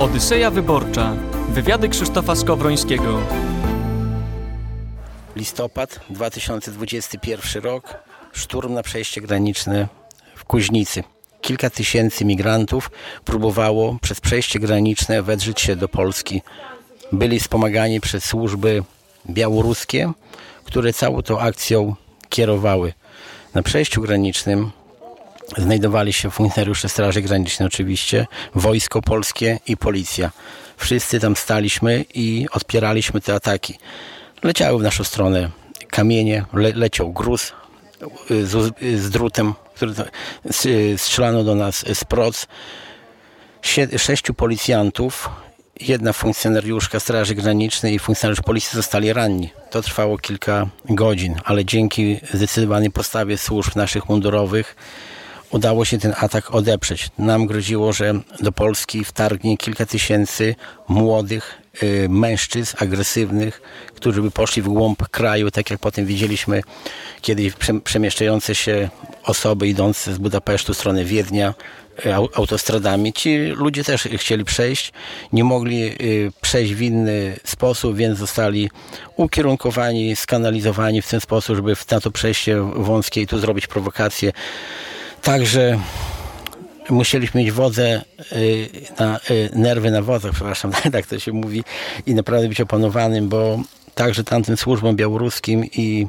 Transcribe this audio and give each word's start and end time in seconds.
Odyseja 0.00 0.50
Wyborcza. 0.50 1.16
Wywiady 1.48 1.88
Krzysztofa 1.88 2.36
Skowrońskiego. 2.36 3.18
Listopad 5.36 6.00
2021 6.10 7.62
rok. 7.62 7.94
Szturm 8.32 8.74
na 8.74 8.82
przejście 8.82 9.20
graniczne 9.20 9.88
w 10.36 10.44
Kuźnicy. 10.44 11.04
Kilka 11.40 11.70
tysięcy 11.70 12.24
migrantów 12.24 12.90
próbowało 13.24 13.96
przez 14.02 14.20
przejście 14.20 14.58
graniczne 14.58 15.22
wedrzeć 15.22 15.60
się 15.60 15.76
do 15.76 15.88
Polski. 15.88 16.42
Byli 17.12 17.40
wspomagani 17.40 18.00
przez 18.00 18.24
służby 18.24 18.82
białoruskie, 19.30 20.12
które 20.64 20.92
całą 20.92 21.22
tą 21.22 21.40
akcją 21.40 21.94
kierowały. 22.28 22.92
Na 23.54 23.62
przejściu 23.62 24.02
granicznym 24.02 24.70
znajdowali 25.58 26.12
się 26.12 26.30
funkcjonariusze 26.30 26.88
Straży 26.88 27.22
Granicznej 27.22 27.66
oczywiście, 27.66 28.26
Wojsko 28.54 29.02
Polskie 29.02 29.58
i 29.66 29.76
Policja. 29.76 30.30
Wszyscy 30.76 31.20
tam 31.20 31.36
staliśmy 31.36 32.04
i 32.14 32.46
odpieraliśmy 32.52 33.20
te 33.20 33.34
ataki. 33.34 33.78
Leciały 34.42 34.78
w 34.78 34.82
naszą 34.82 35.04
stronę 35.04 35.50
kamienie, 35.90 36.44
le, 36.52 36.72
leciał 36.72 37.12
gruz 37.12 37.52
y, 38.30 38.46
z, 38.46 38.74
z 38.98 39.10
drutem, 39.10 39.54
który 39.74 39.94
strzelano 40.96 41.44
do 41.44 41.54
nas 41.54 41.84
z 41.94 42.04
proc. 42.04 42.46
Sie, 43.62 43.98
sześciu 43.98 44.34
policjantów, 44.34 45.28
jedna 45.80 46.12
funkcjonariuszka 46.12 47.00
Straży 47.00 47.34
Granicznej 47.34 47.94
i 47.94 47.98
funkcjonariusz 47.98 48.40
policji 48.40 48.76
zostali 48.76 49.12
ranni. 49.12 49.50
To 49.70 49.82
trwało 49.82 50.18
kilka 50.18 50.66
godzin, 50.84 51.40
ale 51.44 51.64
dzięki 51.64 52.20
zdecydowanej 52.32 52.90
postawie 52.90 53.38
służb 53.38 53.76
naszych 53.76 54.08
mundurowych 54.08 54.76
udało 55.50 55.84
się 55.84 55.98
ten 55.98 56.14
atak 56.16 56.54
odeprzeć. 56.54 57.10
Nam 57.18 57.46
groziło, 57.46 57.92
że 57.92 58.14
do 58.40 58.52
Polski 58.52 59.04
wtargnie 59.04 59.56
kilka 59.56 59.86
tysięcy 59.86 60.54
młodych 60.88 61.62
y, 61.82 62.06
mężczyzn 62.08 62.76
agresywnych, 62.78 63.62
którzy 63.94 64.22
by 64.22 64.30
poszli 64.30 64.62
w 64.62 64.68
głąb 64.68 65.08
kraju, 65.08 65.50
tak 65.50 65.70
jak 65.70 65.80
potem 65.80 66.06
widzieliśmy 66.06 66.62
kiedyś 67.20 67.52
przemieszczające 67.84 68.54
się 68.54 68.88
osoby 69.24 69.68
idące 69.68 70.14
z 70.14 70.18
Budapesztu 70.18 70.74
w 70.74 70.76
stronę 70.76 71.04
Wiednia 71.04 71.54
y, 72.06 72.14
autostradami. 72.14 73.12
Ci 73.12 73.38
ludzie 73.38 73.84
też 73.84 74.08
chcieli 74.16 74.44
przejść, 74.44 74.92
nie 75.32 75.44
mogli 75.44 75.84
y, 75.84 76.32
przejść 76.40 76.74
w 76.74 76.82
inny 76.82 77.36
sposób, 77.44 77.96
więc 77.96 78.18
zostali 78.18 78.70
ukierunkowani, 79.16 80.16
skanalizowani 80.16 81.02
w 81.02 81.08
ten 81.08 81.20
sposób, 81.20 81.56
żeby 81.56 81.74
na 81.90 82.00
to 82.00 82.10
przejście 82.10 82.62
wąskie 82.76 83.20
i 83.20 83.26
tu 83.26 83.38
zrobić 83.38 83.66
prowokację. 83.66 84.32
Także 85.22 85.80
musieliśmy 86.90 87.40
mieć 87.40 87.52
wodze, 87.52 88.02
y, 88.32 88.68
na, 88.98 89.20
y, 89.30 89.50
nerwy 89.52 89.90
na 89.90 90.02
wodzach, 90.02 90.32
przepraszam, 90.32 90.72
tak 90.92 91.06
to 91.06 91.18
się 91.18 91.32
mówi, 91.32 91.64
i 92.06 92.14
naprawdę 92.14 92.48
być 92.48 92.60
opanowanym, 92.60 93.28
bo 93.28 93.58
także 93.94 94.24
tamtym 94.24 94.56
służbom 94.56 94.96
białoruskim 94.96 95.64
i 95.64 96.06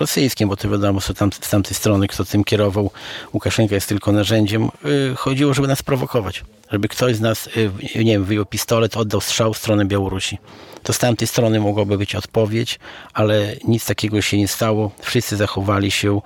rosyjskim, 0.00 0.48
bo 0.48 0.56
to 0.56 0.70
wiadomo, 0.70 1.00
są 1.00 1.14
tam, 1.14 1.32
z 1.32 1.50
tamtej 1.50 1.74
strony, 1.74 2.08
kto 2.08 2.24
tym 2.24 2.44
kierował, 2.44 2.90
Łukaszenka 3.34 3.74
jest 3.74 3.88
tylko 3.88 4.12
narzędziem, 4.12 4.68
y, 4.84 5.14
chodziło, 5.16 5.54
żeby 5.54 5.68
nas 5.68 5.82
prowokować. 5.82 6.44
Żeby 6.70 6.88
ktoś 6.88 7.16
z 7.16 7.20
nas, 7.20 7.48
nie 7.94 8.04
wiem, 8.04 8.24
wyjął 8.24 8.46
pistolet, 8.46 8.96
oddał 8.96 9.20
strzał 9.20 9.54
w 9.54 9.58
stronę 9.58 9.84
Białorusi. 9.84 10.38
To 10.82 10.92
z 10.92 10.98
tamtej 10.98 11.28
strony 11.28 11.60
mogłaby 11.60 11.98
być 11.98 12.14
odpowiedź, 12.14 12.78
ale 13.12 13.56
nic 13.68 13.86
takiego 13.86 14.22
się 14.22 14.38
nie 14.38 14.48
stało. 14.48 14.90
Wszyscy 15.00 15.36
zachowali 15.36 15.90
się 15.90 16.20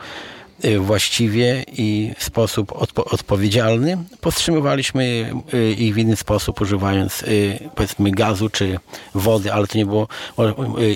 właściwie 0.79 1.65
i 1.73 2.13
w 2.19 2.25
sposób 2.25 2.73
odpo 2.73 3.05
odpowiedzialny. 3.05 3.99
Powstrzymywaliśmy 4.21 5.33
y, 5.55 5.73
ich 5.73 5.95
w 5.95 5.99
inny 5.99 6.17
sposób, 6.17 6.61
używając 6.61 7.23
y, 7.23 7.59
powiedzmy 7.75 8.11
gazu 8.11 8.49
czy 8.49 8.79
wody, 9.15 9.53
ale 9.53 9.67
to 9.67 9.79
nie 9.79 9.87
było 9.87 10.09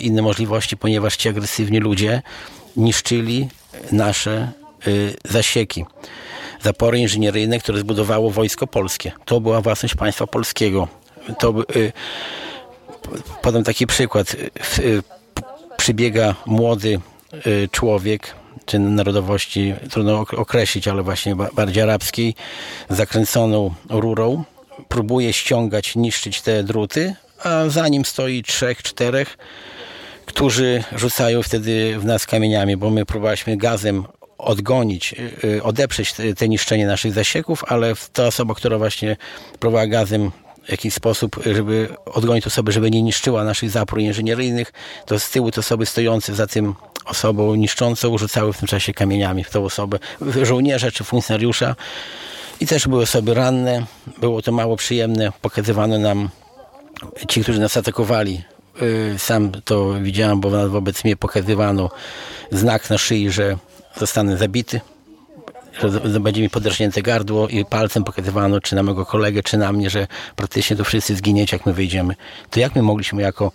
inne 0.00 0.22
możliwości, 0.22 0.76
ponieważ 0.76 1.16
ci 1.16 1.28
agresywni 1.28 1.78
ludzie 1.78 2.22
niszczyli 2.76 3.48
nasze 3.92 4.52
zasieki. 5.24 5.84
Zapory 6.62 6.98
inżynieryjne, 6.98 7.58
które 7.58 7.78
zbudowało 7.78 8.30
Wojsko 8.30 8.66
Polskie. 8.66 9.12
To 9.24 9.40
była 9.40 9.60
własność 9.60 9.94
państwa 9.94 10.26
polskiego. 10.26 10.88
To, 11.38 11.54
podam 13.42 13.64
taki 13.64 13.86
przykład. 13.86 14.36
Przybiega 15.76 16.34
młody 16.46 17.00
człowiek, 17.70 18.34
czy 18.64 18.78
narodowości, 18.78 19.74
trudno 19.90 20.20
określić, 20.20 20.88
ale 20.88 21.02
właśnie 21.02 21.36
bardziej 21.36 21.82
arabskiej, 21.82 22.34
zakręconą 22.90 23.74
rurą. 23.88 24.44
Próbuje 24.88 25.32
ściągać, 25.32 25.96
niszczyć 25.96 26.40
te 26.40 26.64
druty, 26.64 27.14
a 27.44 27.68
za 27.68 27.88
nim 27.88 28.04
stoi 28.04 28.42
trzech, 28.42 28.82
czterech, 28.82 29.38
którzy 30.26 30.84
rzucają 30.96 31.42
wtedy 31.42 31.98
w 31.98 32.04
nas 32.04 32.26
kamieniami, 32.26 32.76
bo 32.76 32.90
my 32.90 33.06
próbowaliśmy 33.06 33.56
gazem 33.56 34.04
odgonić, 34.38 35.12
y, 35.44 35.46
y, 35.48 35.62
odeprzeć 35.62 36.14
te 36.36 36.48
niszczenie 36.48 36.86
naszych 36.86 37.12
zasieków, 37.12 37.64
ale 37.68 37.94
ta 38.12 38.26
osoba, 38.26 38.54
która 38.54 38.78
właśnie 38.78 39.16
próbowała 39.58 39.86
gazem 39.86 40.30
jakiś 40.70 40.94
sposób, 40.94 41.40
żeby 41.46 41.88
odgonić 42.04 42.46
osobę, 42.46 42.72
żeby 42.72 42.90
nie 42.90 43.02
niszczyła 43.02 43.44
naszych 43.44 43.70
zapór 43.70 44.00
inżynieryjnych, 44.00 44.72
to 45.06 45.18
z 45.18 45.30
tyłu 45.30 45.50
te 45.50 45.60
osoby 45.60 45.86
stojące 45.86 46.34
za 46.34 46.46
tym 46.46 46.74
osobą 47.04 47.54
niszczącą 47.54 48.18
rzucały 48.18 48.52
w 48.52 48.58
tym 48.58 48.68
czasie 48.68 48.92
kamieniami 48.92 49.44
w 49.44 49.50
tą 49.50 49.64
osobę, 49.64 49.98
żołnierza 50.42 50.90
czy 50.90 51.04
funkcjonariusza. 51.04 51.76
I 52.60 52.66
też 52.66 52.88
były 52.88 53.02
osoby 53.02 53.34
ranne. 53.34 53.86
Było 54.20 54.42
to 54.42 54.52
mało 54.52 54.76
przyjemne. 54.76 55.32
Pokazywano 55.42 55.98
nam 55.98 56.28
ci, 57.28 57.42
którzy 57.42 57.60
nas 57.60 57.76
atakowali. 57.76 58.42
Y, 58.82 59.14
sam 59.18 59.52
to 59.64 59.94
widziałem, 60.02 60.40
bo 60.40 60.68
wobec 60.68 61.04
mnie 61.04 61.16
pokazywano 61.16 61.90
znak 62.50 62.90
na 62.90 62.98
szyi, 62.98 63.30
że 63.30 63.56
zostanę 63.96 64.36
zabity 64.36 64.80
będzie 66.20 66.42
mi 66.42 66.50
podrżnięte 66.50 67.02
gardło 67.02 67.48
i 67.48 67.64
palcem 67.64 68.04
pokazywano 68.04 68.60
czy 68.60 68.76
na 68.76 68.82
mojego 68.82 69.06
kolegę, 69.06 69.42
czy 69.42 69.58
na 69.58 69.72
mnie, 69.72 69.90
że 69.90 70.06
praktycznie 70.36 70.76
to 70.76 70.84
wszyscy 70.84 71.16
zginiecie, 71.16 71.56
jak 71.56 71.66
my 71.66 71.72
wyjdziemy. 71.72 72.14
To 72.50 72.60
jak 72.60 72.74
my 72.74 72.82
mogliśmy 72.82 73.22
jako 73.22 73.52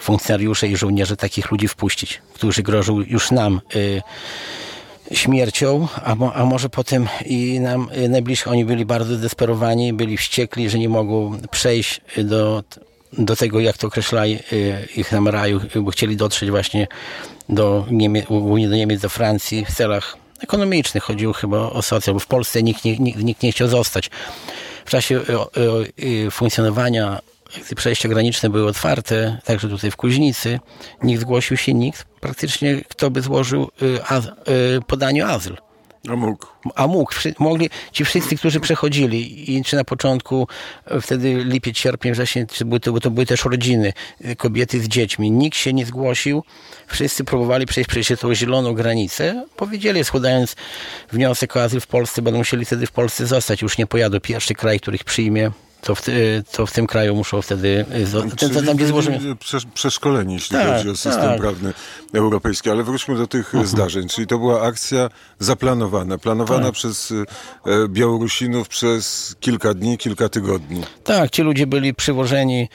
funkcjonariusze 0.00 0.68
i 0.68 0.76
żołnierze 0.76 1.16
takich 1.16 1.50
ludzi 1.50 1.68
wpuścić, 1.68 2.22
którzy 2.34 2.62
grożą 2.62 3.00
już 3.00 3.30
nam 3.30 3.60
y, 3.76 4.02
śmiercią, 5.12 5.88
a, 6.04 6.14
mo, 6.14 6.34
a 6.34 6.44
może 6.44 6.68
potem 6.68 7.08
i 7.26 7.60
nam 7.60 7.88
y, 7.96 8.08
najbliżsi, 8.08 8.44
oni 8.44 8.64
byli 8.64 8.84
bardzo 8.84 9.16
desperowani, 9.16 9.92
byli 9.92 10.16
wściekli, 10.16 10.70
że 10.70 10.78
nie 10.78 10.88
mogą 10.88 11.38
przejść 11.50 12.00
do, 12.24 12.64
do 13.12 13.36
tego, 13.36 13.60
jak 13.60 13.78
to 13.78 13.86
określali 13.86 14.38
y, 14.52 14.88
ich 14.96 15.12
nam 15.12 15.28
raju, 15.28 15.60
bo 15.76 15.90
chcieli 15.90 16.16
dotrzeć 16.16 16.50
właśnie 16.50 16.86
do 17.48 17.86
Niemiec, 17.90 18.26
głównie 18.26 18.68
do 18.68 18.76
Niemiec, 18.76 19.00
do 19.00 19.08
Francji 19.08 19.64
w 19.64 19.74
celach 19.74 20.21
ekonomicznych. 20.42 21.02
Chodziło 21.02 21.32
chyba 21.32 21.58
o 21.58 21.82
socjal, 21.82 22.14
bo 22.14 22.20
w 22.20 22.26
Polsce 22.26 22.62
nikt 22.62 22.84
nie, 22.84 22.98
nikt, 22.98 23.18
nikt 23.18 23.42
nie 23.42 23.52
chciał 23.52 23.68
zostać. 23.68 24.10
W 24.84 24.90
czasie 24.90 25.20
funkcjonowania 26.30 27.20
gdy 27.66 27.74
przejścia 27.74 28.08
graniczne 28.08 28.50
były 28.50 28.68
otwarte, 28.68 29.38
także 29.44 29.68
tutaj 29.68 29.90
w 29.90 29.96
Kuźnicy, 29.96 30.60
nikt 31.02 31.20
zgłosił 31.20 31.56
się 31.56 31.74
nikt, 31.74 32.04
praktycznie 32.04 32.80
kto 32.88 33.10
by 33.10 33.22
złożył 33.22 33.70
az, 34.08 34.26
y, 34.26 34.30
podaniu 34.86 35.26
azyl. 35.26 35.56
A 36.08 36.16
mógł. 36.16 36.46
A 36.74 36.86
mógł. 36.86 37.12
Mogli 37.38 37.70
ci 37.92 38.04
wszyscy, 38.04 38.36
którzy 38.36 38.60
przechodzili 38.60 39.52
i 39.56 39.64
czy 39.64 39.76
na 39.76 39.84
początku 39.84 40.48
e, 40.84 41.00
wtedy 41.00 41.44
lipiec, 41.44 41.78
sierpień, 41.78 42.12
wrześniu, 42.12 42.46
czy 42.52 42.64
były 42.64 42.80
to, 42.80 43.00
to 43.00 43.10
były 43.10 43.26
też 43.26 43.44
rodziny, 43.44 43.92
e, 44.20 44.36
kobiety 44.36 44.80
z 44.80 44.88
dziećmi. 44.88 45.30
Nikt 45.30 45.56
się 45.56 45.72
nie 45.72 45.86
zgłosił. 45.86 46.44
Wszyscy 46.86 47.24
próbowali 47.24 47.66
przejść 47.66 47.90
przejść 47.90 48.12
tą 48.20 48.34
zieloną 48.34 48.74
granicę. 48.74 49.46
Powiedzieli, 49.56 50.04
składając 50.04 50.56
wniosek 51.12 51.56
o 51.56 51.62
azyl 51.62 51.80
w 51.80 51.86
Polsce, 51.86 52.22
będą 52.22 52.38
musieli 52.38 52.64
wtedy 52.64 52.86
w 52.86 52.92
Polsce 52.92 53.26
zostać. 53.26 53.62
Już 53.62 53.78
nie 53.78 53.86
pojadą. 53.86 54.20
Pierwszy 54.20 54.54
kraj, 54.54 54.80
który 54.80 54.96
ich 54.96 55.04
przyjmie, 55.04 55.50
to 55.82 55.94
w, 55.94 56.02
to 56.52 56.66
w 56.66 56.72
tym 56.72 56.86
kraju 56.86 57.14
muszą 57.14 57.42
wtedy... 57.42 57.84
Ten, 58.38 58.64
tam, 58.66 58.76
gdzie 58.76 58.86
złożymy... 58.86 59.18
Przeszkoleni, 59.74 60.34
jeśli 60.34 60.56
tak, 60.56 60.76
chodzi 60.76 60.90
o 60.90 60.96
system 60.96 61.22
tak. 61.22 61.40
prawny 61.40 61.72
europejski. 62.12 62.70
Ale 62.70 62.82
wróćmy 62.82 63.16
do 63.16 63.26
tych 63.26 63.54
uh-huh. 63.54 63.66
zdarzeń. 63.66 64.08
Czyli 64.08 64.26
to 64.26 64.38
była 64.38 64.62
akcja 64.62 65.08
zaplanowana. 65.38 66.18
Planowana 66.18 66.64
tak. 66.64 66.74
przez 66.74 67.12
e, 67.66 67.88
Białorusinów 67.88 68.68
przez 68.68 69.36
kilka 69.40 69.74
dni, 69.74 69.98
kilka 69.98 70.28
tygodni. 70.28 70.82
Tak, 71.04 71.30
ci 71.30 71.42
ludzie 71.42 71.66
byli 71.66 71.94
przywożeni 71.94 72.68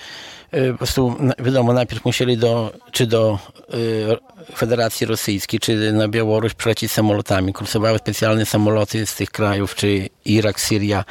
po 0.72 0.78
prostu, 0.78 1.16
wiadomo, 1.40 1.74
najpierw 1.74 2.06
musieli 2.06 2.38
do, 2.38 2.72
czy 2.92 3.08
do 3.08 3.40
y, 3.74 4.56
Federacji 4.56 5.08
Rosyjskiej, 5.08 5.60
czy 5.60 5.92
na 5.94 6.08
Białoruś 6.08 6.54
przylecieć 6.54 6.92
samolotami. 6.92 7.54
Kursowały 7.54 7.98
specjalne 7.98 8.46
samoloty 8.46 9.06
z 9.06 9.16
tych 9.16 9.32
krajów, 9.32 9.76
czy 9.76 10.10
Irak, 10.26 10.60
Syria, 10.60 11.06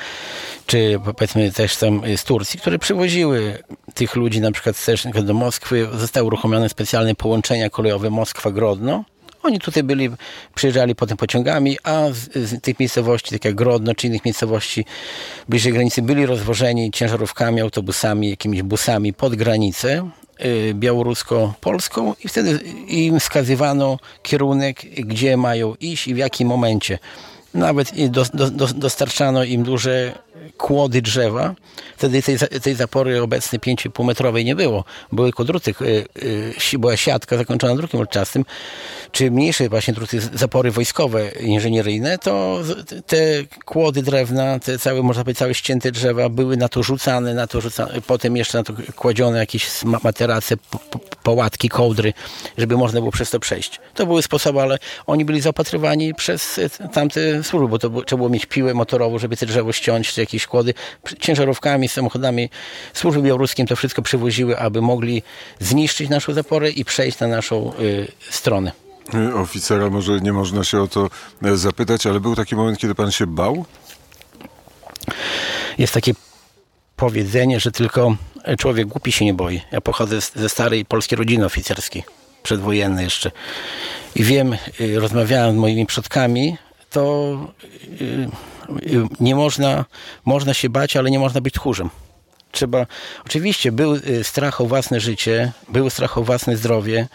czy 0.66 1.00
powiedzmy 1.16 1.52
też 1.52 1.76
tam 1.76 2.02
z 2.16 2.24
Turcji, 2.24 2.60
które 2.60 2.78
przywoziły 2.78 3.58
tych 3.94 4.16
ludzi 4.16 4.40
na 4.40 4.52
przykład 4.52 4.84
też 4.84 5.06
do 5.22 5.34
Moskwy. 5.34 5.88
Zostały 5.94 6.26
uruchomione 6.26 6.68
specjalne 6.68 7.14
połączenia 7.14 7.70
kolejowe 7.70 8.08
Moskwa-Grodno. 8.10 9.02
Oni 9.46 9.58
tutaj 9.58 9.82
byli, 9.82 10.10
przyjeżdżali 10.54 10.94
potem 10.94 11.16
pociągami, 11.16 11.78
a 11.82 12.04
z, 12.10 12.48
z 12.48 12.62
tych 12.62 12.80
miejscowości, 12.80 13.30
tak 13.30 13.44
jak 13.44 13.54
Grodno, 13.54 13.94
czy 13.94 14.06
innych 14.06 14.24
miejscowości 14.24 14.84
bliżej 15.48 15.72
granicy, 15.72 16.02
byli 16.02 16.26
rozwożeni 16.26 16.90
ciężarówkami, 16.90 17.60
autobusami, 17.60 18.30
jakimiś 18.30 18.62
busami 18.62 19.12
pod 19.12 19.34
granicę 19.34 20.10
y, 20.44 20.74
białorusko-polską 20.74 22.14
i 22.24 22.28
wtedy 22.28 22.60
im 22.88 23.20
wskazywano 23.20 23.98
kierunek, 24.22 24.80
gdzie 24.80 25.36
mają 25.36 25.74
iść 25.80 26.08
i 26.08 26.14
w 26.14 26.16
jakim 26.16 26.48
momencie. 26.48 26.98
Nawet 27.56 28.10
do, 28.10 28.24
do, 28.34 28.50
do, 28.50 28.66
dostarczano 28.66 29.44
im 29.44 29.62
duże 29.62 30.12
kłody 30.56 31.02
drzewa. 31.02 31.54
Wtedy 31.96 32.22
tej, 32.22 32.38
tej 32.62 32.74
zapory 32.74 33.22
obecnej 33.22 33.60
5,5 33.60 34.04
metrowej 34.04 34.44
nie 34.44 34.54
było. 34.56 34.84
Były 35.12 35.28
tylko 35.28 35.44
druty, 35.44 35.74
y, 35.80 36.06
y, 36.74 36.78
była 36.78 36.96
siatka 36.96 37.36
zakończona 37.36 37.76
drukiem 37.76 38.00
olczastym, 38.00 38.44
czy 39.12 39.30
mniejsze 39.30 39.68
właśnie 39.68 39.94
druty, 39.94 40.20
zapory 40.20 40.70
wojskowe, 40.70 41.28
inżynieryjne, 41.28 42.18
to 42.18 42.60
te 43.06 43.16
kłody 43.64 44.02
drewna, 44.02 44.58
te 44.58 44.78
całe, 44.78 45.02
można 45.02 45.24
powiedzieć, 45.24 45.38
całe 45.38 45.54
ścięte 45.54 45.92
drzewa 45.92 46.28
były 46.28 46.56
na 46.56 46.68
to 46.68 46.82
rzucane, 46.82 47.34
na 47.34 47.46
to 47.46 47.60
rzucane, 47.60 48.00
potem 48.06 48.36
jeszcze 48.36 48.58
na 48.58 48.64
to 48.64 48.72
kładzione 48.96 49.38
jakieś 49.38 49.84
ma- 49.84 50.00
materace, 50.02 50.56
połatki, 51.26 51.68
kołdry, 51.68 52.12
żeby 52.58 52.76
można 52.76 53.00
było 53.00 53.12
przez 53.12 53.30
to 53.30 53.40
przejść. 53.40 53.80
To 53.94 54.06
były 54.06 54.22
sposoby, 54.22 54.60
ale 54.60 54.78
oni 55.06 55.24
byli 55.24 55.40
zaopatrywani 55.40 56.14
przez 56.14 56.58
e, 56.58 56.88
tamte 56.88 57.44
służby, 57.44 57.68
bo 57.68 57.78
to 57.78 57.90
było, 57.90 58.02
trzeba 58.02 58.16
było 58.16 58.28
mieć 58.28 58.46
piłę 58.46 58.74
motorową, 58.74 59.18
żeby 59.18 59.36
te 59.36 59.46
drzewo 59.46 59.72
ściąć, 59.72 60.12
czy 60.12 60.20
jakieś 60.20 60.46
kłody. 60.46 60.74
Ciężarówkami, 61.20 61.88
samochodami 61.88 62.50
służby 62.94 63.22
białoruskim 63.22 63.66
to 63.66 63.76
wszystko 63.76 64.02
przywoziły, 64.02 64.58
aby 64.58 64.82
mogli 64.82 65.22
zniszczyć 65.60 66.10
naszą 66.10 66.32
zaporę 66.32 66.70
i 66.70 66.84
przejść 66.84 67.18
na 67.18 67.26
naszą 67.26 67.72
y, 67.80 68.12
stronę. 68.30 68.72
Y, 69.14 69.34
Oficera 69.34 69.90
może 69.90 70.20
nie 70.20 70.32
można 70.32 70.64
się 70.64 70.82
o 70.82 70.88
to 70.88 71.10
e, 71.42 71.56
zapytać, 71.56 72.06
ale 72.06 72.20
był 72.20 72.36
taki 72.36 72.56
moment, 72.56 72.78
kiedy 72.78 72.94
pan 72.94 73.12
się 73.12 73.26
bał? 73.26 73.64
Jest 75.78 75.94
takie 75.94 76.14
powiedzenie, 76.96 77.60
że 77.60 77.72
tylko 77.72 78.16
człowiek 78.58 78.86
głupi 78.88 79.12
się 79.12 79.24
nie 79.24 79.34
boi. 79.34 79.60
Ja 79.72 79.80
pochodzę 79.80 80.20
ze 80.20 80.48
starej 80.48 80.84
polskiej 80.84 81.18
rodziny 81.18 81.44
oficerskiej, 81.44 82.04
przedwojennej 82.42 83.04
jeszcze. 83.04 83.30
I 84.14 84.24
wiem, 84.24 84.56
y, 84.80 85.00
rozmawiałem 85.00 85.54
z 85.54 85.58
moimi 85.58 85.86
przodkami, 85.86 86.56
to 86.90 87.36
y, 88.00 88.04
y, 88.04 89.08
nie 89.20 89.34
można, 89.34 89.84
można 90.24 90.54
się 90.54 90.68
bać, 90.68 90.96
ale 90.96 91.10
nie 91.10 91.18
można 91.18 91.40
być 91.40 91.54
tchórzem. 91.54 91.90
Trzeba, 92.52 92.86
oczywiście 93.26 93.72
był 93.72 93.96
strach 94.22 94.60
o 94.60 94.66
własne 94.66 95.00
życie, 95.00 95.52
był 95.68 95.90
strach 95.90 96.18
o 96.18 96.22
własne 96.22 96.56
zdrowie. 96.56 97.08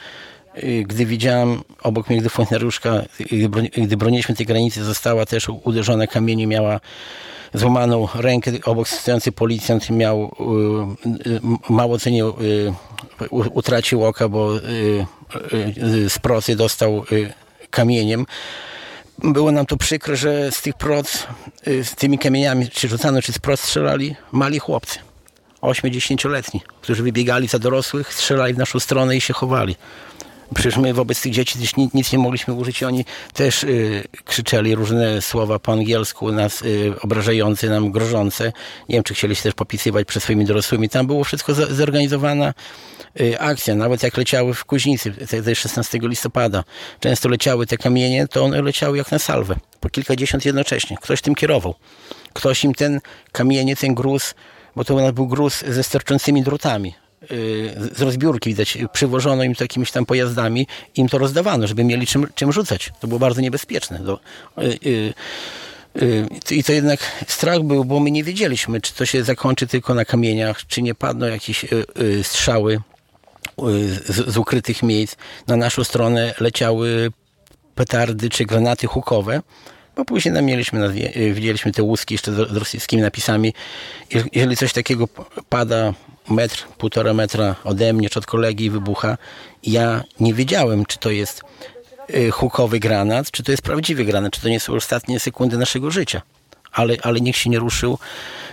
Y, 0.57 0.83
Gdy 0.87 1.05
widziałem 1.05 1.61
obok 1.83 2.09
mnie, 2.09 2.19
gdy 2.19 2.29
funkcjonariuszka, 2.29 3.01
gdy, 3.19 3.49
broni, 3.49 3.69
gdy 3.69 3.97
broniliśmy 3.97 4.35
tej 4.35 4.45
granicy, 4.45 4.83
została 4.83 5.25
też 5.25 5.49
uderzona 5.63 6.07
kamieniem, 6.07 6.49
miała 6.49 6.79
złamaną 7.53 8.07
rękę, 8.15 8.51
obok 8.65 8.89
stojący 8.89 9.31
policjant 9.31 9.89
miał 9.89 10.35
y, 11.05 11.29
y, 11.29 11.39
mało 11.69 11.99
co 11.99 12.09
nie 12.09 12.25
utracił 13.29 14.05
oka, 14.05 14.29
bo 14.29 14.59
z 16.07 16.19
procy 16.19 16.55
dostał 16.55 17.03
kamieniem. 17.69 18.25
Było 19.23 19.51
nam 19.51 19.65
to 19.65 19.77
przykro, 19.77 20.15
że 20.15 20.51
z 20.51 20.61
tych 20.61 20.75
proc, 20.75 21.27
z 21.65 21.95
tymi 21.95 22.19
kamieniami, 22.19 22.69
czy 22.69 22.87
rzucano, 22.87 23.21
czy 23.21 23.33
z 23.33 23.39
proc 23.39 23.59
strzelali 23.59 24.15
mali 24.31 24.59
chłopcy. 24.59 24.99
8-10-letni, 25.61 26.61
którzy 26.81 27.03
wybiegali 27.03 27.47
za 27.47 27.59
dorosłych, 27.59 28.13
strzelali 28.13 28.53
w 28.53 28.57
naszą 28.57 28.79
stronę 28.79 29.17
i 29.17 29.21
się 29.21 29.33
chowali. 29.33 29.75
Przecież 30.55 30.77
my 30.77 30.93
wobec 30.93 31.21
tych 31.21 31.31
dzieci 31.31 31.59
też 31.59 31.75
nic, 31.75 31.93
nic 31.93 32.11
nie 32.11 32.19
mogliśmy 32.19 32.53
użyć 32.53 32.83
oni 32.83 33.05
też 33.33 33.63
y, 33.63 34.03
krzyczeli 34.25 34.75
różne 34.75 35.21
słowa 35.21 35.59
po 35.59 35.71
angielsku, 35.71 36.31
nas 36.31 36.61
y, 36.61 36.93
obrażające, 37.01 37.69
nam 37.69 37.91
grożące. 37.91 38.45
Nie 38.89 38.95
wiem, 38.95 39.03
czy 39.03 39.13
chcieli 39.13 39.35
się 39.35 39.43
też 39.43 39.53
popisywać 39.53 40.07
przed 40.07 40.23
swoimi 40.23 40.45
dorosłymi. 40.45 40.89
Tam 40.89 41.07
było 41.07 41.23
wszystko 41.23 41.53
zorganizowana 41.53 42.53
y, 43.21 43.39
akcja. 43.39 43.75
Nawet 43.75 44.03
jak 44.03 44.17
leciały 44.17 44.53
w 44.53 44.65
Kuźnicy, 44.65 45.11
te, 45.11 45.43
te 45.43 45.55
16 45.55 45.99
listopada, 46.01 46.63
często 46.99 47.29
leciały 47.29 47.67
te 47.67 47.77
kamienie, 47.77 48.27
to 48.27 48.43
one 48.43 48.61
leciały 48.61 48.97
jak 48.97 49.11
na 49.11 49.19
salwę. 49.19 49.55
Po 49.79 49.89
kilkadziesiąt 49.89 50.45
jednocześnie. 50.45 50.97
Ktoś 51.01 51.21
tym 51.21 51.35
kierował. 51.35 51.75
Ktoś 52.33 52.63
im 52.63 52.73
ten 52.73 52.99
kamienie, 53.31 53.75
ten 53.75 53.95
gruz, 53.95 54.33
bo 54.75 54.83
to 54.83 55.13
był 55.13 55.27
gruz 55.27 55.63
ze 55.67 55.83
sterczącymi 55.83 56.43
drutami 56.43 57.00
z 57.95 58.01
rozbiórki 58.01 58.49
widać, 58.49 58.77
przywożono 58.93 59.43
im 59.43 59.55
to 59.55 59.63
jakimiś 59.63 59.91
tam 59.91 60.05
pojazdami, 60.05 60.67
im 60.95 61.09
to 61.09 61.17
rozdawano, 61.17 61.67
żeby 61.67 61.83
mieli 61.83 62.07
czym, 62.07 62.27
czym 62.35 62.51
rzucać. 62.51 62.89
To 62.99 63.07
było 63.07 63.19
bardzo 63.19 63.41
niebezpieczne. 63.41 63.99
Y, 63.99 64.63
y, 64.89 65.13
y, 66.01 66.27
I 66.51 66.63
to 66.63 66.73
jednak 66.73 66.99
strach 67.27 67.59
był, 67.63 67.85
bo 67.85 67.99
my 67.99 68.11
nie 68.11 68.23
wiedzieliśmy, 68.23 68.81
czy 68.81 68.93
to 68.93 69.05
się 69.05 69.23
zakończy 69.23 69.67
tylko 69.67 69.93
na 69.93 70.05
kamieniach, 70.05 70.67
czy 70.67 70.81
nie 70.81 70.95
padną 70.95 71.25
jakieś 71.27 71.63
y, 71.63 71.67
y, 72.01 72.23
strzały 72.23 72.73
y, 72.73 72.79
z, 74.13 74.27
z 74.33 74.37
ukrytych 74.37 74.83
miejsc. 74.83 75.15
Na 75.47 75.55
naszą 75.57 75.83
stronę 75.83 76.33
leciały 76.39 77.11
petardy 77.75 78.29
czy 78.29 78.45
granaty 78.45 78.87
hukowe, 78.87 79.41
bo 79.95 80.05
później 80.05 80.33
nam 80.33 80.45
mieliśmy, 80.45 80.85
y, 81.17 81.33
widzieliśmy 81.33 81.71
te 81.71 81.83
łuski 81.83 82.13
jeszcze 82.13 82.33
z 82.33 82.37
rosyjskimi 82.57 83.01
napisami. 83.01 83.53
Je- 84.13 84.23
Jeżeli 84.33 84.57
coś 84.57 84.73
takiego 84.73 85.07
pada 85.49 85.93
metr, 86.29 86.67
półtora 86.77 87.13
metra 87.13 87.55
ode 87.63 87.93
mnie 87.93 88.09
czy 88.09 88.19
od 88.19 88.25
kolegi 88.25 88.69
wybucha, 88.69 89.17
ja 89.63 90.03
nie 90.19 90.33
wiedziałem, 90.33 90.85
czy 90.85 90.97
to 90.97 91.11
jest 91.11 91.41
y, 92.09 92.31
hukowy 92.31 92.79
granat, 92.79 93.31
czy 93.31 93.43
to 93.43 93.51
jest 93.51 93.63
prawdziwy 93.63 94.05
granat, 94.05 94.33
czy 94.33 94.41
to 94.41 94.49
nie 94.49 94.59
są 94.59 94.73
ostatnie 94.73 95.19
sekundy 95.19 95.57
naszego 95.57 95.91
życia. 95.91 96.21
Ale, 96.71 96.95
ale 97.03 97.21
nikt 97.21 97.39
się 97.39 97.49
nie 97.49 97.59
ruszył, 97.59 97.97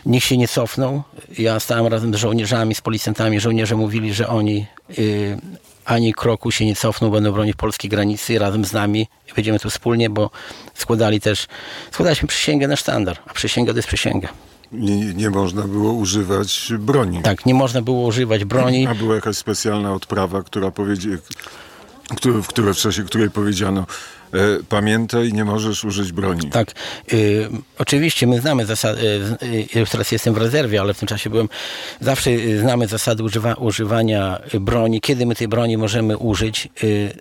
nikt 0.06 0.26
się 0.26 0.36
nie 0.36 0.48
cofnął. 0.48 1.02
Ja 1.38 1.60
stałem 1.60 1.86
razem 1.86 2.14
z 2.14 2.16
żołnierzami, 2.16 2.74
z 2.74 2.80
policjantami. 2.80 3.40
Żołnierze 3.40 3.76
mówili, 3.76 4.14
że 4.14 4.28
oni 4.28 4.66
y, 4.98 5.38
ani 5.84 6.14
kroku 6.14 6.50
się 6.50 6.66
nie 6.66 6.76
cofną, 6.76 7.10
będą 7.10 7.32
bronić 7.32 7.56
polskiej 7.56 7.90
granicy 7.90 8.38
razem 8.38 8.64
z 8.64 8.72
nami. 8.72 9.08
Będziemy 9.36 9.58
tu 9.58 9.70
wspólnie, 9.70 10.10
bo 10.10 10.30
składali 10.74 11.20
też, 11.20 11.46
składaliśmy 11.90 12.28
przysięgę 12.28 12.68
na 12.68 12.76
sztandar, 12.76 13.18
a 13.26 13.34
przysięga 13.34 13.72
to 13.72 13.78
jest 13.78 13.88
przysięga. 13.88 14.28
Nie, 14.72 15.14
nie 15.14 15.30
można 15.30 15.62
było 15.62 15.92
używać 15.92 16.72
broni. 16.78 17.22
Tak, 17.22 17.46
nie 17.46 17.54
można 17.54 17.82
było 17.82 18.06
używać 18.06 18.44
broni. 18.44 18.86
A 18.86 18.94
była 18.94 19.14
jakaś 19.14 19.36
specjalna 19.36 19.94
odprawa, 19.94 20.42
która 20.42 20.70
powiedzie, 20.70 21.18
który, 22.16 22.42
w 22.42 22.46
której, 22.46 22.74
w 22.74 22.76
czasie 22.76 23.04
której 23.04 23.30
powiedziano 23.30 23.86
e, 24.34 24.38
pamiętaj, 24.68 25.32
nie 25.32 25.44
możesz 25.44 25.84
użyć 25.84 26.12
broni. 26.12 26.50
Tak, 26.50 26.74
y, 27.12 27.48
oczywiście 27.78 28.26
my 28.26 28.40
znamy 28.40 28.66
zasady, 28.66 29.00
y, 29.42 29.76
y, 29.76 29.80
już 29.80 29.90
teraz 29.90 30.12
jestem 30.12 30.34
w 30.34 30.38
rezerwie, 30.38 30.80
ale 30.80 30.94
w 30.94 30.98
tym 30.98 31.08
czasie 31.08 31.30
byłem, 31.30 31.48
zawsze 32.00 32.30
y, 32.30 32.60
znamy 32.60 32.86
zasady 32.86 33.22
używa, 33.22 33.54
używania 33.54 34.38
y, 34.54 34.60
broni, 34.60 35.00
kiedy 35.00 35.26
my 35.26 35.34
tej 35.34 35.48
broni 35.48 35.76
możemy 35.76 36.16
użyć. 36.16 36.68
Y, 36.82 37.12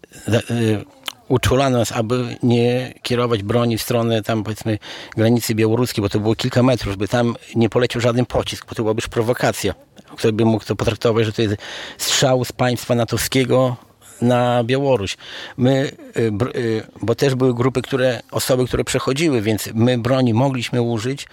uczulano 1.28 1.78
nas, 1.78 1.92
aby 1.92 2.38
nie 2.44 2.94
kierować 3.02 3.44
broni 3.44 3.78
w 3.78 3.82
stronę 3.82 4.24
tam 4.24 4.44
powiedzmy 4.44 4.80
granicy 5.18 5.56
białoruskiej, 5.56 6.02
bo 6.02 6.10
to 6.10 6.20
było 6.20 6.36
kilka 6.36 6.64
metrów, 6.64 6.92
żeby 6.92 7.08
tam 7.08 7.36
nie 7.56 7.70
poleciał 7.70 8.02
żaden 8.02 8.26
pocisk, 8.26 8.66
bo 8.70 8.76
to 8.76 8.84
byłaby 8.84 8.98
już 8.98 9.08
prowokacja. 9.08 9.74
Ktoś 10.18 10.32
by 10.32 10.46
mógł 10.46 10.66
to 10.66 10.76
potraktować, 10.76 11.26
że 11.26 11.34
to 11.34 11.42
jest 11.42 11.56
strzał 11.98 12.46
z 12.46 12.52
państwa 12.52 12.96
natowskiego 12.96 13.76
na 14.22 14.64
Białoruś. 14.64 15.18
My, 15.58 15.92
y, 16.18 16.32
y, 16.56 16.84
bo 17.02 17.16
też 17.16 17.36
były 17.36 17.54
grupy, 17.54 17.82
które, 17.82 18.22
osoby, 18.32 18.66
które 18.68 18.84
przechodziły, 18.84 19.42
więc 19.42 19.70
my 19.74 19.98
broni 19.98 20.34
mogliśmy 20.34 20.82
użyć, 20.82 21.28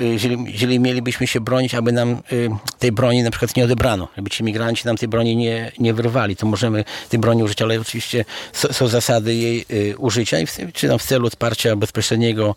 jeżeli, 0.00 0.52
jeżeli 0.52 0.80
mielibyśmy 0.80 1.26
się 1.26 1.40
bronić, 1.40 1.74
aby 1.74 1.92
nam 1.92 2.22
y, 2.32 2.50
tej 2.78 2.92
broni 2.92 3.22
na 3.22 3.30
przykład 3.30 3.56
nie 3.56 3.64
odebrano, 3.64 4.08
żeby 4.16 4.30
ci 4.30 4.44
migranci 4.44 4.86
nam 4.86 4.96
tej 4.96 5.08
broni 5.08 5.36
nie, 5.36 5.72
nie 5.78 5.94
wyrwali, 5.94 6.36
to 6.36 6.46
możemy 6.46 6.84
tej 7.08 7.20
broni 7.20 7.42
użyć, 7.42 7.62
ale 7.62 7.80
oczywiście 7.80 8.24
są, 8.52 8.88
zasady 8.88 9.34
jej 9.34 9.66
użycia, 9.98 10.38
i 10.38 10.46
w, 10.46 10.56
czy 10.72 10.88
tam 10.88 10.98
w 10.98 11.02
celu 11.02 11.30
wsparcia 11.30 11.76
bezpośredniego 11.76 12.54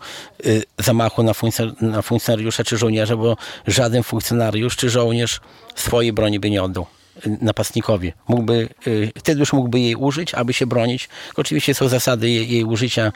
zamachu 0.80 1.24
na, 1.24 1.32
funkcjon- 1.32 1.82
na 1.82 2.02
funkcjonariusza 2.02 2.64
czy 2.64 2.78
żołnierza, 2.78 3.18
bo 3.18 3.38
żaden 3.68 4.04
funkcjonariusz 4.04 4.76
czy 4.76 4.90
żołnierz 4.90 5.42
swojej 5.76 6.14
broni 6.14 6.40
by 6.40 6.50
nie 6.50 6.64
oddał 6.64 6.88
napastnikowi. 7.42 8.14
Mógłby, 8.28 8.70
y, 8.88 9.12
wtedy 9.18 9.40
już 9.40 9.54
mógłby 9.54 9.80
jej 9.80 9.96
użyć, 9.96 10.34
aby 10.34 10.54
się 10.54 10.68
bronić. 10.68 11.10
Oczywiście 11.36 11.74
są 11.74 11.88
zasady 11.88 12.30
jej, 12.30 12.50
jej 12.50 12.64
użycia, 12.64 13.12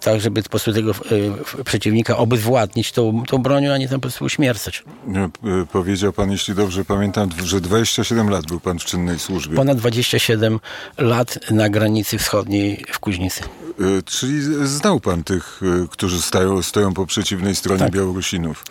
tak 0.00 0.20
żeby 0.20 0.42
po 0.42 0.48
prostu 0.48 0.72
tego 0.72 0.90
y, 0.90 1.64
przeciwnika 1.64 2.16
obezwładnić 2.16 2.92
tą, 2.92 3.22
tą 3.26 3.38
bronią, 3.38 3.72
a 3.72 3.78
nie 3.78 3.88
tam 3.88 4.00
po 4.00 4.02
prostu 4.02 4.24
uśmiercać. 4.24 4.84
E, 5.14 5.30
Powiedział 5.72 6.12
pan, 6.12 6.30
jeśli 6.32 6.54
dobrze 6.54 6.84
pamiętam, 6.84 7.30
że 7.44 7.60
27 7.60 8.30
lat 8.30 8.46
był 8.46 8.60
pan 8.60 8.78
w 8.78 8.84
czynnej 8.84 9.18
służbie. 9.18 9.56
Ponad 9.56 9.78
27 9.78 10.60
lat 10.98 11.50
na 11.50 11.68
granicy 11.68 12.18
wschodniej 12.18 12.84
w 12.90 12.98
Kuźnicy. 12.98 13.42
Czyli 14.04 14.42
znał 14.68 15.00
pan 15.00 15.24
tych, 15.24 15.60
którzy 15.90 16.22
stają, 16.22 16.62
stoją 16.62 16.94
po 16.94 17.06
przeciwnej 17.06 17.56
stronie 17.56 17.78
tak. 17.78 17.92
Białorusinów? 17.92 18.64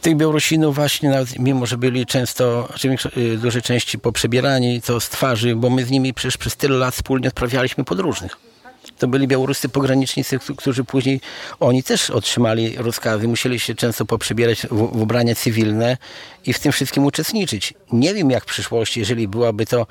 Tych 0.00 0.16
Białorusinów 0.16 0.74
właśnie, 0.74 1.10
nawet 1.10 1.38
mimo 1.38 1.66
że 1.66 1.78
byli 1.78 2.06
często, 2.06 2.68
w 3.16 3.40
dużej 3.40 3.62
części 3.62 3.98
poprzebierani, 3.98 4.82
to 4.82 5.00
z 5.00 5.08
twarzy, 5.08 5.56
bo 5.56 5.70
my 5.70 5.84
z 5.84 5.90
nimi 5.90 6.14
przecież 6.14 6.36
przez 6.36 6.56
tyle 6.56 6.78
lat 6.78 6.94
wspólnie 6.94 7.28
odprawialiśmy 7.28 7.84
podróżnych 7.84 8.50
to 8.98 9.08
byli 9.08 9.28
białoruscy 9.28 9.68
pogranicznicy, 9.68 10.38
którzy 10.56 10.84
później, 10.84 11.20
oni 11.60 11.82
też 11.82 12.10
otrzymali 12.10 12.76
rozkazy, 12.76 13.28
musieli 13.28 13.60
się 13.60 13.74
często 13.74 14.04
poprzebierać 14.04 14.62
w, 14.62 14.68
w 14.68 15.02
ubrania 15.02 15.34
cywilne 15.34 15.96
i 16.46 16.52
w 16.52 16.58
tym 16.58 16.72
wszystkim 16.72 17.04
uczestniczyć. 17.04 17.74
Nie 17.92 18.14
wiem 18.14 18.30
jak 18.30 18.44
w 18.44 18.46
przyszłości, 18.46 19.00
jeżeli 19.00 19.28
byłaby 19.28 19.66
to 19.66 19.86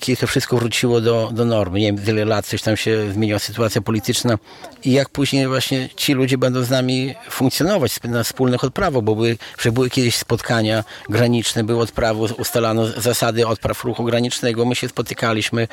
kiedy 0.00 0.20
to 0.20 0.26
wszystko 0.26 0.56
wróciło 0.56 1.00
do, 1.00 1.30
do 1.32 1.44
normy. 1.44 1.80
Nie 1.80 1.86
wiem, 1.86 1.98
tyle 1.98 2.24
lat 2.24 2.46
coś 2.46 2.62
tam 2.62 2.76
się 2.76 3.12
zmieniła 3.12 3.38
sytuacja 3.38 3.80
polityczna 3.80 4.38
i 4.84 4.92
jak 4.92 5.08
później 5.08 5.46
właśnie 5.46 5.88
ci 5.96 6.12
ludzie 6.12 6.38
będą 6.38 6.62
z 6.62 6.70
nami 6.70 7.14
funkcjonować 7.30 8.02
na 8.04 8.24
wspólnych 8.24 8.64
odprawach, 8.64 9.02
bo 9.02 9.14
były, 9.14 9.36
że 9.58 9.72
były 9.72 9.90
kiedyś 9.90 10.16
spotkania 10.16 10.84
graniczne, 11.08 11.64
były 11.64 11.82
odprawy, 11.82 12.20
ustalano 12.20 12.86
zasady 12.86 13.46
odpraw 13.46 13.84
ruchu 13.84 14.04
granicznego, 14.04 14.64
my 14.64 14.74
się 14.74 14.88
spotykaliśmy, 14.88 15.68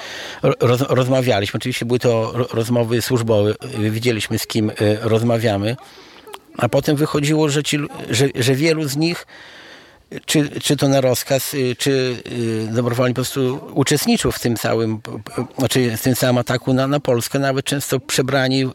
roz, 0.59 0.81
rozmawialiśmy. 0.81 1.57
Oczywiście 1.57 1.85
były 1.85 1.99
to 1.99 2.33
rozmowy 2.53 3.01
służbowe, 3.01 3.53
widzieliśmy 3.77 4.39
z 4.39 4.47
kim 4.47 4.69
e, 4.69 4.73
rozmawiamy, 5.01 5.75
a 6.57 6.69
potem 6.69 6.95
wychodziło, 6.95 7.49
że, 7.49 7.63
ci, 7.63 7.79
że, 8.09 8.27
że 8.35 8.55
wielu 8.55 8.87
z 8.87 8.97
nich 8.97 9.25
czy, 10.25 10.49
czy 10.61 10.77
to 10.77 10.87
na 10.87 11.01
rozkaz, 11.01 11.53
y, 11.53 11.75
czy 11.75 12.23
y, 12.31 12.67
dobrowolnie 12.71 13.13
po 13.13 13.15
prostu 13.15 13.59
uczestniczył 13.73 14.31
w 14.31 14.39
tym 14.39 14.55
całym, 14.55 14.99
znaczy 15.57 15.97
w 15.97 16.01
tym 16.01 16.15
całym 16.15 16.37
ataku 16.37 16.73
na, 16.73 16.87
na 16.87 16.99
Polskę, 16.99 17.39
nawet 17.39 17.65
często 17.65 17.99
przebrani 17.99 18.65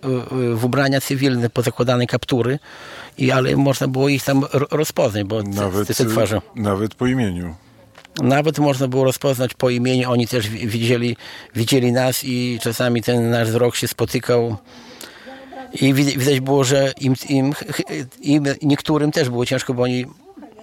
w 0.54 0.64
ubrania 0.64 1.00
cywilne, 1.00 1.50
pozakładane 1.50 2.06
kaptury, 2.06 2.58
i, 3.18 3.30
ale 3.30 3.56
można 3.56 3.88
było 3.88 4.08
ich 4.08 4.24
tam 4.24 4.44
rozpoznać, 4.70 5.24
bo 5.24 5.42
nawet, 5.42 5.88
te 5.88 6.04
twarze. 6.04 6.40
Nawet 6.54 6.94
po 6.94 7.06
imieniu. 7.06 7.54
Nawet 8.22 8.58
można 8.58 8.88
było 8.88 9.04
rozpoznać 9.04 9.54
po 9.54 9.70
imieniu, 9.70 10.10
oni 10.10 10.26
też 10.28 10.48
widzieli, 10.48 11.16
widzieli 11.54 11.92
nas 11.92 12.24
i 12.24 12.58
czasami 12.62 13.02
ten 13.02 13.30
nasz 13.30 13.48
wzrok 13.48 13.76
się 13.76 13.88
spotykał 13.88 14.56
i 15.80 15.94
widać 15.94 16.40
było, 16.40 16.64
że 16.64 16.92
im, 17.00 17.14
im, 17.28 17.52
im 18.20 18.44
niektórym 18.62 19.12
też 19.12 19.30
było 19.30 19.46
ciężko, 19.46 19.74
bo 19.74 19.82
oni 19.82 20.06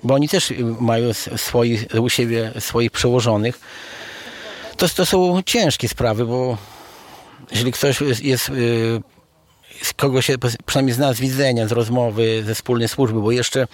bo 0.03 0.13
oni 0.13 0.29
też 0.29 0.53
mają 0.79 1.13
swoich, 1.13 1.85
u 2.01 2.09
siebie 2.09 2.51
swoich 2.59 2.91
przełożonych. 2.91 3.59
To, 4.77 4.89
to 4.89 5.05
są 5.05 5.41
ciężkie 5.45 5.89
sprawy, 5.89 6.25
bo 6.25 6.57
jeżeli 7.51 7.71
ktoś 7.71 8.01
jest, 8.01 8.23
jest 8.23 8.51
z 9.81 9.93
kogoś, 9.93 10.31
przynajmniej 10.65 10.95
z 10.95 10.99
nas 10.99 11.19
widzenia, 11.19 11.67
z 11.67 11.71
rozmowy, 11.71 12.43
ze 12.45 12.55
wspólnej 12.55 12.87
służby, 12.87 13.21
bo 13.21 13.31
jeszcze 13.31 13.67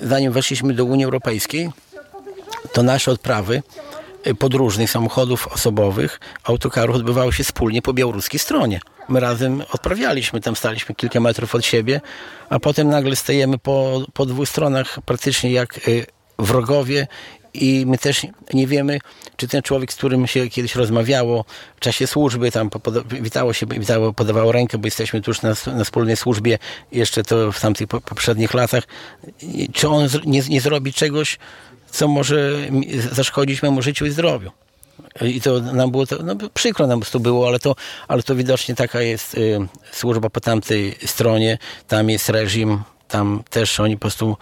zanim 0.00 0.32
weszliśmy 0.32 0.74
do 0.74 0.84
Unii 0.84 1.04
Europejskiej, 1.04 1.70
to 2.72 2.82
nasze 2.82 3.10
odprawy 3.10 3.62
y, 4.26 4.34
podróżnych 4.34 4.90
samochodów 4.90 5.48
osobowych, 5.48 6.20
autokarów 6.44 6.96
odbywały 6.96 7.32
się 7.32 7.44
wspólnie 7.44 7.82
po 7.82 7.92
białoruskiej 7.92 8.40
stronie 8.40 8.80
my 9.08 9.20
razem 9.20 9.62
odprawialiśmy, 9.72 10.40
tam 10.40 10.56
staliśmy 10.56 10.94
kilka 10.94 11.20
metrów 11.20 11.54
od 11.54 11.64
siebie, 11.64 12.00
a 12.48 12.58
potem 12.60 12.88
nagle 12.88 13.16
stajemy 13.16 13.58
po, 13.58 14.06
po 14.12 14.26
dwóch 14.26 14.48
stronach 14.48 14.98
praktycznie 15.06 15.52
jak 15.52 15.88
y, 15.88 16.06
wrogowie 16.38 17.06
i 17.54 17.84
my 17.86 17.98
też 17.98 18.26
nie 18.54 18.66
wiemy, 18.66 18.98
czy 19.36 19.48
ten 19.48 19.62
człowiek, 19.62 19.92
z 19.92 19.96
którym 19.96 20.26
się 20.26 20.48
kiedyś 20.48 20.74
rozmawiało 20.74 21.44
w 21.76 21.80
czasie 21.80 22.06
służby, 22.06 22.50
tam 22.50 22.70
witało 23.20 23.52
się, 23.52 23.66
witało, 23.66 24.12
podawało 24.12 24.52
rękę, 24.52 24.78
bo 24.78 24.86
jesteśmy 24.86 25.20
tuż 25.20 25.42
na, 25.42 25.54
na 25.66 25.84
wspólnej 25.84 26.16
służbie, 26.16 26.58
jeszcze 26.92 27.24
to 27.24 27.52
w 27.52 27.60
tamtych 27.60 27.88
poprzednich 27.88 28.54
latach, 28.54 28.84
czy 29.72 29.88
on 29.88 30.08
nie, 30.26 30.42
nie 30.48 30.60
zrobi 30.60 30.92
czegoś, 30.92 31.38
co 31.90 32.08
może 32.08 32.52
zaszkodzić 33.12 33.62
memu 33.62 33.82
życiu 33.82 34.06
i 34.06 34.10
zdrowiu. 34.10 34.50
I 35.20 35.40
to 35.40 35.60
nam 35.60 35.90
było, 35.90 36.06
to, 36.06 36.22
no, 36.22 36.36
przykro 36.54 36.86
nam 36.86 37.00
to 37.12 37.20
było, 37.20 37.48
ale 37.48 37.58
to, 37.58 37.74
ale 38.08 38.22
to 38.22 38.34
widocznie 38.34 38.74
taka 38.74 39.02
jest 39.02 39.34
y, 39.34 39.58
służba 39.92 40.30
po 40.30 40.40
tamtej 40.40 40.94
stronie. 41.06 41.58
Tam 41.88 42.10
jest 42.10 42.28
reżim, 42.28 42.82
tam 43.08 43.42
też 43.50 43.80
oni 43.80 43.96
po 43.96 44.00
prostu 44.00 44.36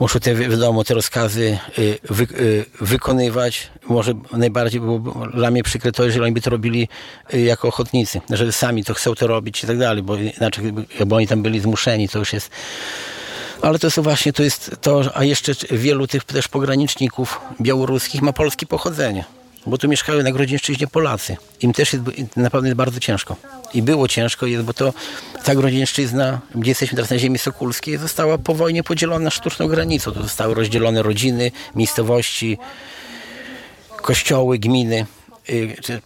muszą 0.00 0.20
te, 0.20 0.34
wiadomo, 0.34 0.84
te 0.84 0.94
rozkazy 0.94 1.58
y, 1.78 1.98
wy, 2.10 2.24
y, 2.24 2.64
wykonywać. 2.80 3.70
Może 3.88 4.14
najbardziej 4.32 4.80
było 4.80 5.26
dla 5.34 5.50
mnie 5.50 5.62
przykre 5.62 5.92
to, 5.92 6.04
jeżeli 6.04 6.24
oni 6.24 6.32
by 6.32 6.40
to 6.40 6.50
robili 6.50 6.88
y, 7.34 7.40
jako 7.40 7.68
ochotnicy, 7.68 8.20
że 8.30 8.52
sami 8.52 8.84
to 8.84 8.94
chcą 8.94 9.14
to 9.14 9.26
robić 9.26 9.64
i 9.64 9.66
tak 9.66 9.78
dalej, 9.78 10.02
bo 10.02 10.16
inaczej 10.16 10.64
jakby 10.98 11.14
oni 11.14 11.26
tam 11.26 11.42
byli 11.42 11.60
zmuszeni, 11.60 12.08
to 12.08 12.18
już 12.18 12.32
jest 12.32 12.50
ale 13.62 13.78
to 13.78 13.86
jest 13.86 14.00
właśnie 14.00 14.32
to 14.32 14.42
jest 14.42 14.76
to, 14.80 15.02
a 15.14 15.24
jeszcze 15.24 15.52
wielu 15.70 16.06
tych 16.06 16.24
też 16.24 16.48
pograniczników 16.48 17.40
białoruskich 17.60 18.22
ma 18.22 18.32
polskie 18.32 18.66
pochodzenie 18.66 19.24
bo 19.66 19.78
tu 19.78 19.88
mieszkają 19.88 20.22
na 20.22 20.32
Grodzieńszczyźnie 20.32 20.86
Polacy. 20.86 21.36
Im 21.60 21.72
też 21.72 21.92
jest, 21.92 22.04
naprawdę 22.36 22.68
jest 22.68 22.76
bardzo 22.76 23.00
ciężko. 23.00 23.36
I 23.74 23.82
było 23.82 24.08
ciężko, 24.08 24.46
bo 24.64 24.72
to 24.74 24.94
ta 25.44 25.54
Grodzieńszczyzna, 25.54 26.40
gdzie 26.54 26.70
jesteśmy 26.70 26.96
teraz 26.96 27.10
na 27.10 27.18
ziemi 27.18 27.38
sokulskiej, 27.38 27.98
została 27.98 28.38
po 28.38 28.54
wojnie 28.54 28.82
podzielona 28.82 29.30
sztuczną 29.30 29.68
granicą. 29.68 30.12
To 30.12 30.22
zostały 30.22 30.54
rozdzielone 30.54 31.02
rodziny, 31.02 31.50
miejscowości, 31.74 32.58
kościoły, 34.02 34.58
gminy, 34.58 35.06
czy 35.82 36.00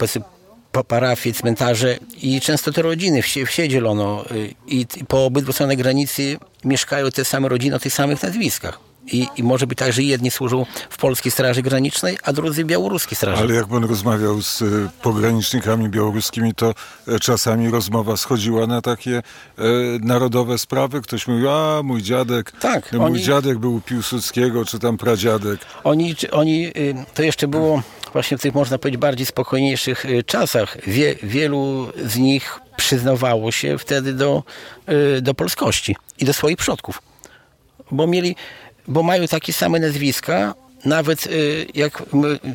parafie, 0.89 1.33
cmentarze 1.33 1.99
i 2.23 2.41
często 2.41 2.73
te 2.73 2.83
rodziny 2.83 3.23
wsie, 3.23 3.47
wsie 3.47 3.69
dzielono 3.69 4.25
y, 4.31 4.55
i 4.67 4.87
po 5.09 5.25
obydwu 5.25 5.53
stronach 5.53 5.77
granicy 5.77 6.39
mieszkają 6.65 7.11
te 7.11 7.25
same 7.25 7.49
rodziny 7.49 7.77
o 7.77 7.79
tych 7.79 7.93
samych 7.93 8.23
nazwiskach. 8.23 8.90
I, 9.13 9.29
I, 9.37 9.43
może 9.43 9.67
być 9.67 9.79
tak, 9.79 9.93
że 9.93 10.03
jedni 10.03 10.31
służą 10.31 10.67
w 10.91 10.97
Polskiej 10.97 11.33
Straży 11.33 11.63
Granicznej, 11.63 12.19
a 12.23 12.33
drudzy 12.33 12.65
w 12.65 12.67
Białoruskiej 12.67 13.17
Straży. 13.17 13.43
Ale 13.43 13.55
jak 13.55 13.67
pan 13.67 13.85
rozmawiał 13.85 14.43
z 14.43 14.63
y, 14.63 14.89
pogranicznikami 15.03 15.89
białoruskimi, 15.89 16.55
to 16.55 16.75
e, 17.09 17.19
czasami 17.19 17.71
rozmowa 17.71 18.17
schodziła 18.17 18.67
na 18.67 18.83
takie 18.83 19.17
e, 19.17 19.23
narodowe 20.01 20.59
sprawy. 20.59 21.01
Ktoś 21.01 21.27
mówił, 21.27 21.51
a 21.51 21.83
mój 21.83 22.03
dziadek, 22.03 22.53
tak, 22.61 22.93
mój 22.93 23.01
oni, 23.01 23.23
dziadek 23.23 23.59
był 23.59 23.81
Piłsudskiego, 23.81 24.65
czy 24.65 24.79
tam 24.79 24.99
pradziadek. 24.99 25.61
Oni, 25.85 26.15
oni 26.33 26.67
y, 26.67 26.95
to 27.15 27.23
jeszcze 27.23 27.49
było 27.49 27.83
właśnie 28.13 28.39
w 28.39 28.41
tych, 28.41 28.55
można 28.55 28.79
powiedzieć, 28.79 29.01
bardziej 29.01 29.27
spokojniejszych 29.27 30.05
y, 30.05 30.23
czasach. 30.23 30.77
Wie, 30.87 31.15
wielu 31.23 31.93
z 32.05 32.17
nich 32.17 32.61
przyznawało 32.77 33.53
się 33.53 33.79
wtedy 33.79 34.13
do, 34.13 34.43
y, 35.17 35.23
do 35.23 35.35
polskości 35.35 35.97
i 36.19 36.25
do 36.25 36.33
swoich 36.33 36.57
przodków. 36.57 37.03
Bo 37.91 38.07
mieli 38.07 38.37
bo 38.91 39.03
mają 39.03 39.27
takie 39.27 39.53
same 39.53 39.79
nazwiska, 39.79 40.55
nawet 40.85 41.27
y, 41.27 41.67
jak 41.75 42.03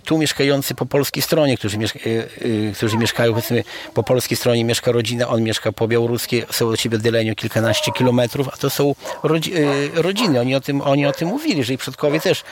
tu 0.04 0.18
mieszkający 0.18 0.76
po 0.76 0.86
polskiej 0.86 1.24
stronie, 1.24 1.58
którzy, 1.58 1.78
mieszka, 1.78 2.00
y, 2.00 2.30
y, 2.46 2.74
którzy 2.76 2.98
mieszkają 2.98 3.32
powiedzmy 3.32 3.64
po 3.94 4.04
polskiej 4.04 4.38
stronie 4.38 4.66
mieszka 4.66 4.92
rodzina, 4.92 5.28
on 5.28 5.44
mieszka 5.44 5.72
po 5.72 5.88
białoruskiej, 5.88 6.46
są 6.52 6.68
od 6.68 6.80
siebie 6.80 6.98
oddaleniu 6.98 7.36
kilkanaście 7.36 7.92
kilometrów, 7.92 8.50
a 8.54 8.58
to 8.58 8.70
są 8.70 8.96
rodzi, 9.24 9.54
rodziny. 9.94 10.40
Oni 10.40 10.56
o, 10.56 10.62
tym, 10.62 10.82
oni 10.82 11.06
o 11.06 11.12
tym 11.12 11.28
mówili, 11.28 11.64
że 11.64 11.74
ich 11.74 11.80
przodkowie 11.80 12.20
też 12.20 12.44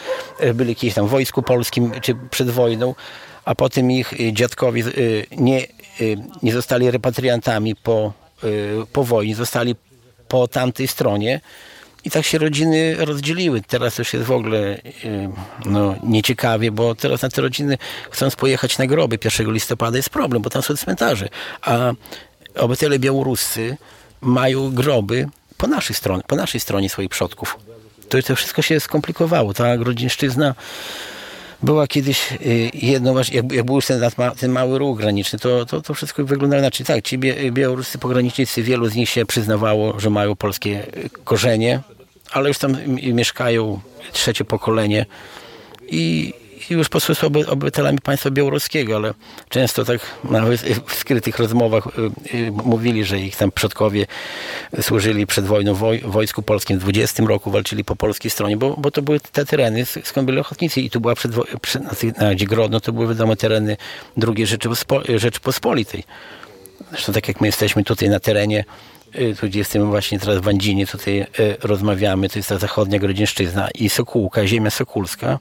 byli 0.53 0.75
kiedyś 0.75 0.95
tam 0.95 1.07
w 1.07 1.09
wojsku 1.09 1.43
polskim 1.43 1.91
czy 2.01 2.15
przed 2.29 2.49
wojną, 2.49 2.95
a 3.45 3.55
potem 3.55 3.91
ich 3.91 4.13
dziadkowie 4.33 4.83
nie, 5.31 5.67
nie 6.43 6.53
zostali 6.53 6.91
repatriantami 6.91 7.75
po, 7.75 8.13
po 8.93 9.03
wojnie, 9.03 9.35
zostali 9.35 9.75
po 10.27 10.47
tamtej 10.47 10.87
stronie 10.87 11.41
i 12.03 12.11
tak 12.11 12.25
się 12.25 12.37
rodziny 12.37 12.95
rozdzieliły. 12.99 13.61
Teraz 13.61 13.97
już 13.97 14.13
jest 14.13 14.25
w 14.25 14.31
ogóle 14.31 14.77
y, 14.77 15.29
no, 15.65 15.95
nieciekawie, 16.03 16.71
bo 16.71 16.95
teraz 16.95 17.21
na 17.21 17.29
te 17.29 17.41
rodziny 17.41 17.77
chcąc 18.11 18.35
pojechać 18.35 18.77
na 18.77 18.87
groby 18.87 19.19
1 19.25 19.51
listopada 19.51 19.97
jest 19.97 20.09
problem, 20.09 20.41
bo 20.41 20.49
tam 20.49 20.61
są 20.61 20.77
cmentarze. 20.77 21.29
A 21.61 21.91
obywatele 22.55 22.99
białoruscy 22.99 23.77
mają 24.21 24.75
groby 24.75 25.29
po 25.57 25.67
naszej 25.67 25.95
stronie, 25.95 26.23
po 26.27 26.35
naszej 26.35 26.59
stronie 26.61 26.89
swoich 26.89 27.09
przodków. 27.09 27.57
To, 28.09 28.21
to 28.21 28.35
wszystko 28.35 28.61
się 28.61 28.79
skomplikowało. 28.79 29.53
Ta 29.53 29.77
grodzińszczyzna 29.77 30.55
była 31.63 31.87
kiedyś 31.87 32.31
y, 32.31 32.71
jedną, 32.73 33.17
jak, 33.17 33.51
jak 33.51 33.65
był 33.65 33.81
ten, 33.81 34.01
ten 34.39 34.51
mały 34.51 34.79
ruch 34.79 34.97
graniczny, 34.97 35.39
to, 35.39 35.65
to, 35.65 35.81
to 35.81 35.93
wszystko 35.93 36.25
wyglądało 36.25 36.61
inaczej. 36.61 36.85
Tak, 36.85 37.03
ci 37.03 37.17
białoruscy 37.51 37.97
pogranicznicy, 37.97 38.63
wielu 38.63 38.89
z 38.89 38.95
nich 38.95 39.09
się 39.09 39.25
przyznawało, 39.25 39.99
że 39.99 40.09
mają 40.09 40.35
polskie 40.35 40.85
korzenie, 41.23 41.81
ale 42.31 42.47
już 42.47 42.57
tam 42.57 42.77
mieszkają 43.13 43.79
trzecie 44.11 44.45
pokolenie 44.45 45.05
i 45.87 46.33
już 46.69 46.87
po 46.87 46.91
prostu 46.91 47.15
są 47.15 47.27
obywatelami 47.27 47.99
państwa 47.99 48.31
białoruskiego, 48.31 48.95
ale 48.95 49.13
często 49.49 49.85
tak 49.85 50.01
nawet 50.23 50.61
w 50.87 50.93
skrytych 50.93 51.39
rozmowach 51.39 51.87
y, 51.87 52.37
y, 52.37 52.51
mówili, 52.51 53.05
że 53.05 53.19
ich 53.19 53.35
tam 53.35 53.51
przodkowie 53.51 54.05
służyli 54.81 55.27
przed 55.27 55.45
wojną 55.45 55.73
w 55.73 55.99
Wojsku 56.03 56.41
Polskim 56.41 56.79
w 56.79 56.81
20 56.81 57.23
roku, 57.23 57.51
walczyli 57.51 57.83
po 57.83 57.95
polskiej 57.95 58.31
stronie, 58.31 58.57
bo, 58.57 58.75
bo 58.77 58.91
to 58.91 59.01
były 59.01 59.19
te 59.19 59.45
tereny, 59.45 59.85
skąd 59.85 60.25
byli 60.25 60.39
ochotnicy 60.39 60.81
i 60.81 60.89
tu 60.89 61.01
była 61.01 61.15
przed, 61.15 61.31
przed 61.61 62.17
na, 62.17 62.35
gdzie 62.35 62.45
Grodno, 62.45 62.79
to 62.79 62.93
były 62.93 63.07
wiadomo 63.07 63.35
tereny 63.35 63.77
II 64.27 64.45
Rzeczypospolitej. 65.17 66.03
Zresztą 66.91 67.13
tak 67.13 67.27
jak 67.27 67.41
my 67.41 67.47
jesteśmy 67.47 67.83
tutaj 67.83 68.09
na 68.09 68.19
terenie, 68.19 68.65
y, 69.15 69.35
tu 69.39 69.47
gdzie 69.47 69.59
jestem 69.59 69.89
właśnie 69.89 70.19
teraz 70.19 70.37
w 70.37 70.41
Wandzinie, 70.41 70.87
tutaj 70.87 71.25
rozmawiamy, 71.61 72.29
to 72.29 72.39
jest 72.39 72.49
ta 72.49 72.57
zachodnia 72.57 72.99
Grodzieńszczyzna 72.99 73.69
i 73.75 73.89
Sokółka, 73.89 74.47
ziemia 74.47 74.69
sokulska, 74.69 75.39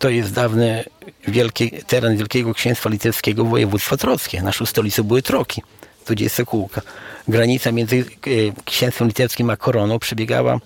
to 0.00 0.08
jest 0.08 0.32
dawny 0.32 0.84
wielki, 1.28 1.70
teren 1.86 2.16
Wielkiego 2.16 2.54
Księstwa 2.54 2.90
Litewskiego 2.90 3.44
województwa 3.44 3.96
trockie. 3.96 4.42
Naszą 4.42 4.66
stolicą 4.66 5.02
były 5.02 5.22
Troki, 5.22 5.62
tu 6.04 6.14
jest 6.18 6.36
Sokółka. 6.36 6.82
Granica 7.28 7.72
między 7.72 7.96
y, 8.26 8.52
Księstwem 8.64 9.08
Litewskim 9.08 9.50
a 9.50 9.56
Koroną 9.56 9.98
przebiegała 9.98 10.58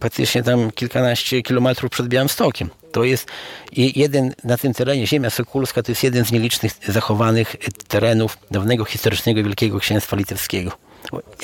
praktycznie 0.00 0.42
tam 0.42 0.70
kilkanaście 0.70 1.42
kilometrów 1.42 1.90
przed 1.90 2.08
Białymstokiem. 2.08 2.70
To 2.92 3.04
jest 3.04 3.26
jeden 3.72 4.34
na 4.44 4.56
tym 4.58 4.74
terenie, 4.74 5.06
ziemia 5.06 5.30
sokulska, 5.30 5.82
to 5.82 5.92
jest 5.92 6.04
jeden 6.04 6.24
z 6.24 6.32
nielicznych 6.32 6.72
zachowanych 6.88 7.56
terenów 7.88 8.38
dawnego 8.50 8.84
historycznego 8.84 9.42
Wielkiego 9.42 9.78
Księstwa 9.78 10.16
Litewskiego. 10.16 10.72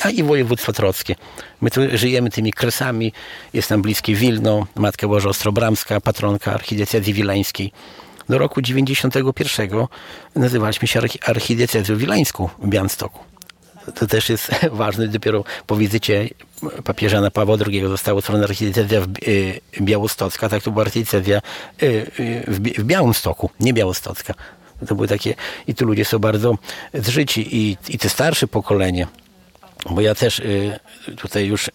A 0.02 0.10
i 0.10 0.22
województwo 0.22 0.72
trockie. 0.72 1.14
My 1.60 1.70
tu 1.70 1.80
żyjemy 1.94 2.30
tymi 2.30 2.52
kresami, 2.52 3.12
jest 3.52 3.70
nam 3.70 3.82
bliskie 3.82 4.14
Wilno, 4.14 4.66
Matka 4.74 5.08
Boża 5.08 5.28
Ostrobramska, 5.28 6.00
patronka 6.00 6.52
archidiecezji 6.52 7.14
wileńskiej. 7.14 7.72
Do 8.28 8.38
roku 8.38 8.62
91 8.62 9.70
nazywaliśmy 10.36 10.88
się 10.88 11.00
archidiecezją 11.26 11.96
wileńską 11.96 12.48
w 12.58 12.68
Białymstoku 12.68 13.30
to 13.94 14.06
też 14.06 14.28
jest 14.28 14.50
ważne. 14.72 15.08
Dopiero 15.08 15.44
po 15.66 15.76
wizycie 15.76 16.28
papieża 16.84 17.16
Jana 17.16 17.30
Pawła 17.30 17.56
II 17.66 17.82
została 17.88 18.18
utworzona 18.18 18.44
archidiecezja 18.44 19.00
y, 19.28 19.60
białostocka, 19.80 20.48
tak 20.48 20.62
to 20.62 20.70
była 20.70 20.84
archidiecezja 20.84 21.42
y, 21.82 21.86
y, 22.20 22.44
w 22.78 22.84
Białymstoku, 22.84 23.50
nie 23.60 23.72
białostocka. 23.72 24.34
To 24.88 24.94
były 24.94 25.08
takie, 25.08 25.34
i 25.66 25.74
tu 25.74 25.86
ludzie 25.86 26.04
są 26.04 26.18
bardzo 26.18 26.58
zżyci 26.94 27.56
i, 27.56 27.76
i 27.88 27.98
te 27.98 28.08
starsze 28.08 28.46
pokolenie, 28.46 29.06
bo 29.90 30.00
ja 30.00 30.14
też 30.14 30.42
tutaj 31.16 31.46
już, 31.46 31.70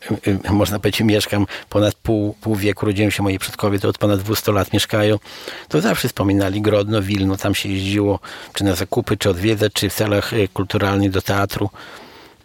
można 0.49 0.79
powiedzieć, 0.79 1.01
mieszkam 1.01 1.45
ponad 1.69 1.95
pół, 1.95 2.33
pół 2.33 2.55
wieku, 2.55 2.85
rodziłem 2.85 3.11
się 3.11 3.23
moi 3.23 3.39
przodkowie, 3.39 3.79
to 3.79 3.89
od 3.89 3.97
ponad 3.97 4.19
200 4.19 4.51
lat 4.51 4.73
mieszkają, 4.73 5.19
to 5.67 5.81
zawsze 5.81 6.07
wspominali 6.07 6.61
Grodno, 6.61 7.01
Wilno, 7.01 7.37
tam 7.37 7.55
się 7.55 7.69
jeździło, 7.69 8.19
czy 8.53 8.63
na 8.63 8.75
zakupy, 8.75 9.17
czy 9.17 9.29
odwiedzać, 9.29 9.73
czy 9.73 9.89
w 9.89 9.93
celach 9.93 10.31
kulturalnych 10.53 11.11
do 11.11 11.21
teatru 11.21 11.69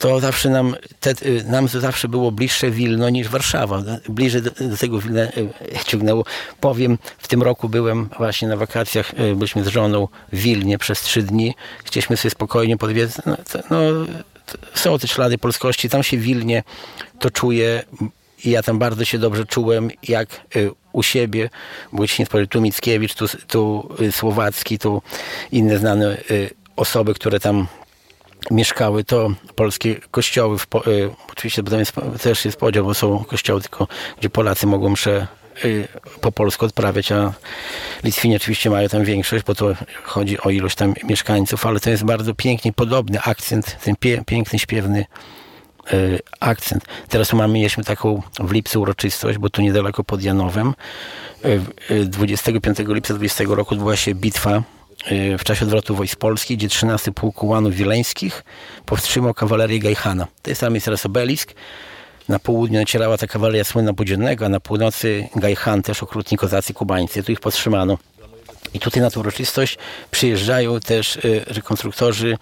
to 0.00 0.20
zawsze 0.20 0.50
nam, 0.50 0.76
te, 1.00 1.10
y, 1.10 1.44
nam 1.44 1.68
zawsze 1.68 2.08
było 2.08 2.32
bliższe 2.32 2.70
Wilno 2.70 3.10
niż 3.10 3.28
Warszawa. 3.28 3.82
Bliżej 4.08 4.42
do, 4.42 4.50
do 4.50 4.76
tego 4.76 5.00
Wilna 5.00 5.20
y, 5.22 5.48
ciągnęło. 5.86 6.24
Powiem, 6.60 6.98
w 7.18 7.28
tym 7.28 7.42
roku 7.42 7.68
byłem 7.68 8.08
właśnie 8.18 8.48
na 8.48 8.56
wakacjach, 8.56 9.20
y, 9.20 9.34
byliśmy 9.34 9.64
z 9.64 9.66
żoną 9.66 10.08
w 10.32 10.38
Wilnie 10.38 10.78
przez 10.78 11.00
trzy 11.00 11.22
dni. 11.22 11.54
Chcieliśmy 11.84 12.16
sobie 12.16 12.30
spokojnie 12.30 12.76
podwiedzać. 12.76 13.26
No, 13.26 13.36
no, 13.70 13.80
są 14.74 14.98
te 14.98 15.08
ślady 15.08 15.38
polskości. 15.38 15.88
Tam 15.88 16.02
się 16.02 16.16
Wilnie 16.16 16.62
to 17.18 17.30
czuję 17.30 17.82
i 18.44 18.50
ja 18.50 18.62
tam 18.62 18.78
bardzo 18.78 19.04
się 19.04 19.18
dobrze 19.18 19.46
czułem, 19.46 19.90
jak 20.08 20.46
u 20.92 21.02
siebie, 21.02 21.50
nie 22.18 22.26
tu 22.46 22.60
Mickiewicz, 22.60 23.14
tu, 23.14 23.26
tu 23.46 23.88
Słowacki, 24.10 24.78
tu 24.78 25.02
inne 25.52 25.78
znane 25.78 26.16
osoby, 26.76 27.14
które 27.14 27.40
tam 27.40 27.66
mieszkały, 28.50 29.04
to 29.04 29.30
polskie 29.54 29.96
kościoły, 30.10 30.58
w, 30.58 30.66
y, 30.86 31.10
oczywiście 31.30 31.62
potem 31.62 31.78
jest, 31.78 31.92
też 32.22 32.44
jest 32.44 32.56
podział, 32.56 32.84
bo 32.84 32.94
są 32.94 33.24
kościoły 33.24 33.60
tylko, 33.60 33.88
gdzie 34.18 34.30
Polacy 34.30 34.66
mogą 34.66 34.90
msze 34.90 35.10
y, 35.16 35.39
po 36.20 36.32
polsku 36.32 36.66
odprawiać, 36.66 37.12
a 37.12 37.32
Litwini 38.04 38.36
oczywiście 38.36 38.70
mają 38.70 38.88
tam 38.88 39.04
większość, 39.04 39.44
bo 39.44 39.54
to 39.54 39.74
chodzi 40.02 40.40
o 40.40 40.50
ilość 40.50 40.76
tam 40.76 40.94
mieszkańców, 41.04 41.66
ale 41.66 41.80
to 41.80 41.90
jest 41.90 42.04
bardzo 42.04 42.34
pięknie 42.34 42.72
podobny 42.72 43.20
akcent, 43.20 43.78
ten 43.84 43.96
pie, 43.96 44.22
piękny, 44.26 44.58
śpiewny 44.58 45.04
y, 45.92 46.18
akcent. 46.40 46.84
Teraz 47.08 47.32
mamy, 47.32 47.54
mieliśmy 47.54 47.84
taką 47.84 48.22
w 48.40 48.52
lipcu 48.52 48.80
uroczystość, 48.80 49.38
bo 49.38 49.50
tu 49.50 49.62
niedaleko 49.62 50.04
pod 50.04 50.22
Janowem. 50.22 50.74
25 52.04 52.78
lipca 52.78 53.14
20 53.14 53.44
roku 53.48 53.74
odbyła 53.74 53.96
się 53.96 54.14
bitwa 54.14 54.62
Y, 55.12 55.38
w 55.38 55.44
czasie 55.44 55.64
odwrotu 55.64 55.94
wojsk 55.94 56.18
polskich, 56.18 56.58
gdzie 56.58 56.68
13 56.68 57.12
Pułk 57.12 57.42
Ułanów 57.42 57.74
Wileńskich 57.74 58.44
powstrzymał 58.86 59.34
kawalerię 59.34 59.78
Gajhana. 59.78 60.26
To 60.42 60.50
jest 60.50 60.60
tam 60.60 60.74
jest 60.74 60.84
teraz 60.84 61.06
obelisk. 61.06 61.54
Na 62.30 62.38
południu 62.38 62.78
nacierała 62.78 63.18
ta 63.18 63.26
kawaleria 63.26 63.64
słynna 63.64 63.94
podziemnego, 63.94 64.46
a 64.46 64.48
na 64.48 64.60
północy 64.60 65.28
Gajhan, 65.36 65.82
też 65.82 66.02
okrutni 66.02 66.38
kozacy 66.38 66.74
kubańscy. 66.74 67.22
Tu 67.22 67.32
ich 67.32 67.40
powstrzymano. 67.40 67.98
I 68.74 68.80
tutaj 68.80 69.02
na 69.02 69.10
tę 69.10 69.20
uroczystość 69.20 69.78
przyjeżdżają 70.10 70.80
też 70.80 71.16
y, 71.16 71.44
rekonstruktorzy 71.46 72.36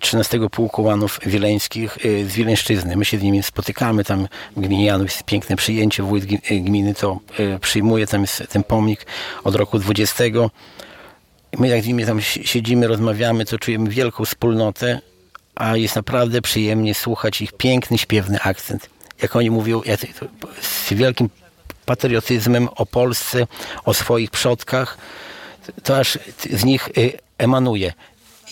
13 0.00 0.36
y, 0.36 0.50
Pułku 0.50 0.82
Łanów 0.82 1.20
Wileńskich 1.26 1.98
z 2.02 2.32
Wileńszczyzny. 2.32 2.96
My 2.96 3.04
się 3.04 3.18
z 3.18 3.22
nimi 3.22 3.42
spotykamy, 3.42 4.04
tam 4.04 4.28
w 4.56 4.60
gminie 4.60 4.84
Janów 4.84 5.10
jest 5.10 5.22
piękne 5.22 5.56
przyjęcie, 5.56 6.02
wójt 6.02 6.24
gminy 6.50 6.94
to 6.94 7.18
przyjmuje, 7.60 8.06
tam 8.06 8.20
jest 8.20 8.42
ten 8.48 8.64
pomnik 8.64 9.06
od 9.44 9.54
roku 9.54 9.78
20 9.78 10.24
my 11.58 11.68
jak 11.68 11.82
z 11.82 11.86
nimi 11.86 12.06
tam 12.06 12.20
siedzimy, 12.20 12.86
rozmawiamy, 12.86 13.44
to 13.44 13.58
czujemy 13.58 13.90
wielką 13.90 14.24
wspólnotę, 14.24 15.00
a 15.54 15.76
jest 15.76 15.96
naprawdę 15.96 16.42
przyjemnie 16.42 16.94
słuchać 16.94 17.40
ich 17.40 17.52
piękny, 17.52 17.98
śpiewny 17.98 18.40
akcent. 18.40 18.99
Jak 19.22 19.36
oni 19.36 19.50
mówią 19.50 19.82
z 20.60 20.92
wielkim 20.92 21.28
patriotyzmem 21.86 22.68
o 22.76 22.86
Polsce, 22.86 23.46
o 23.84 23.94
swoich 23.94 24.30
przodkach, 24.30 24.98
to 25.82 25.98
aż 25.98 26.18
z 26.50 26.64
nich 26.64 26.88
y, 26.98 27.12
emanuje. 27.38 27.92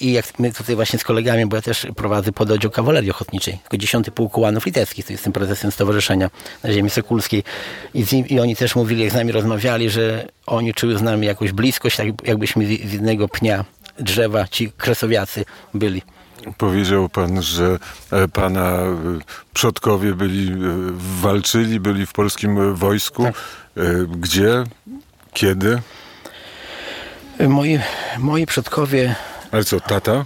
I 0.01 0.13
jak 0.13 0.39
my 0.39 0.53
tutaj 0.53 0.77
właśnie 0.77 0.99
z 0.99 1.05
kolegami, 1.05 1.47
bo 1.47 1.57
ja 1.57 1.63
też 1.63 1.87
prowadzę 1.97 2.33
pododdział 2.33 2.71
kawalerii 2.71 3.11
ochotniczej, 3.11 3.59
tylko 3.59 3.77
10 3.77 4.07
Pułku 4.15 4.41
Łanów 4.41 4.67
Litewskich, 4.67 5.07
to 5.07 5.13
jestem 5.13 5.33
prezesem 5.33 5.73
Stowarzyszenia 5.73 6.31
na 6.65 6.73
Ziemi 6.73 6.91
Sokulskiej. 6.91 7.45
I, 7.95 8.05
nim, 8.13 8.29
I, 8.29 8.41
oni 8.41 8.57
też 8.57 8.77
mówili, 8.77 9.03
jak 9.03 9.13
z 9.13 9.15
nami 9.15 9.33
rozmawiali, 9.33 9.91
że 9.91 10.29
oni 10.47 10.75
czuły 10.75 10.99
z 10.99 11.03
nami 11.03 11.27
jakąś 11.27 11.53
bliskość, 11.53 11.97
tak 11.97 12.07
jakbyśmy 12.25 12.67
z 12.67 12.93
jednego 12.93 13.29
pnia 13.29 13.65
drzewa 13.99 14.49
ci 14.49 14.73
kresowiacy 14.77 15.45
byli. 15.75 16.03
Powiedział 16.59 17.09
pan, 17.09 17.43
że 17.43 17.79
e, 18.11 18.29
pana 18.29 18.71
e, 18.71 18.97
przodkowie 19.55 20.15
byli, 20.15 20.53
e, 20.53 20.57
walczyli, 21.21 21.81
byli 21.81 22.07
w 22.07 22.13
polskim 22.13 22.75
wojsku. 22.75 23.23
Tak. 23.23 23.35
Gdzie? 24.07 24.65
Kiedy? 25.33 25.83
Moi, 27.49 27.79
moi 28.19 28.47
przodkowie 28.47 29.15
ale 29.53 29.65
co, 29.65 29.81
tata? 29.81 30.25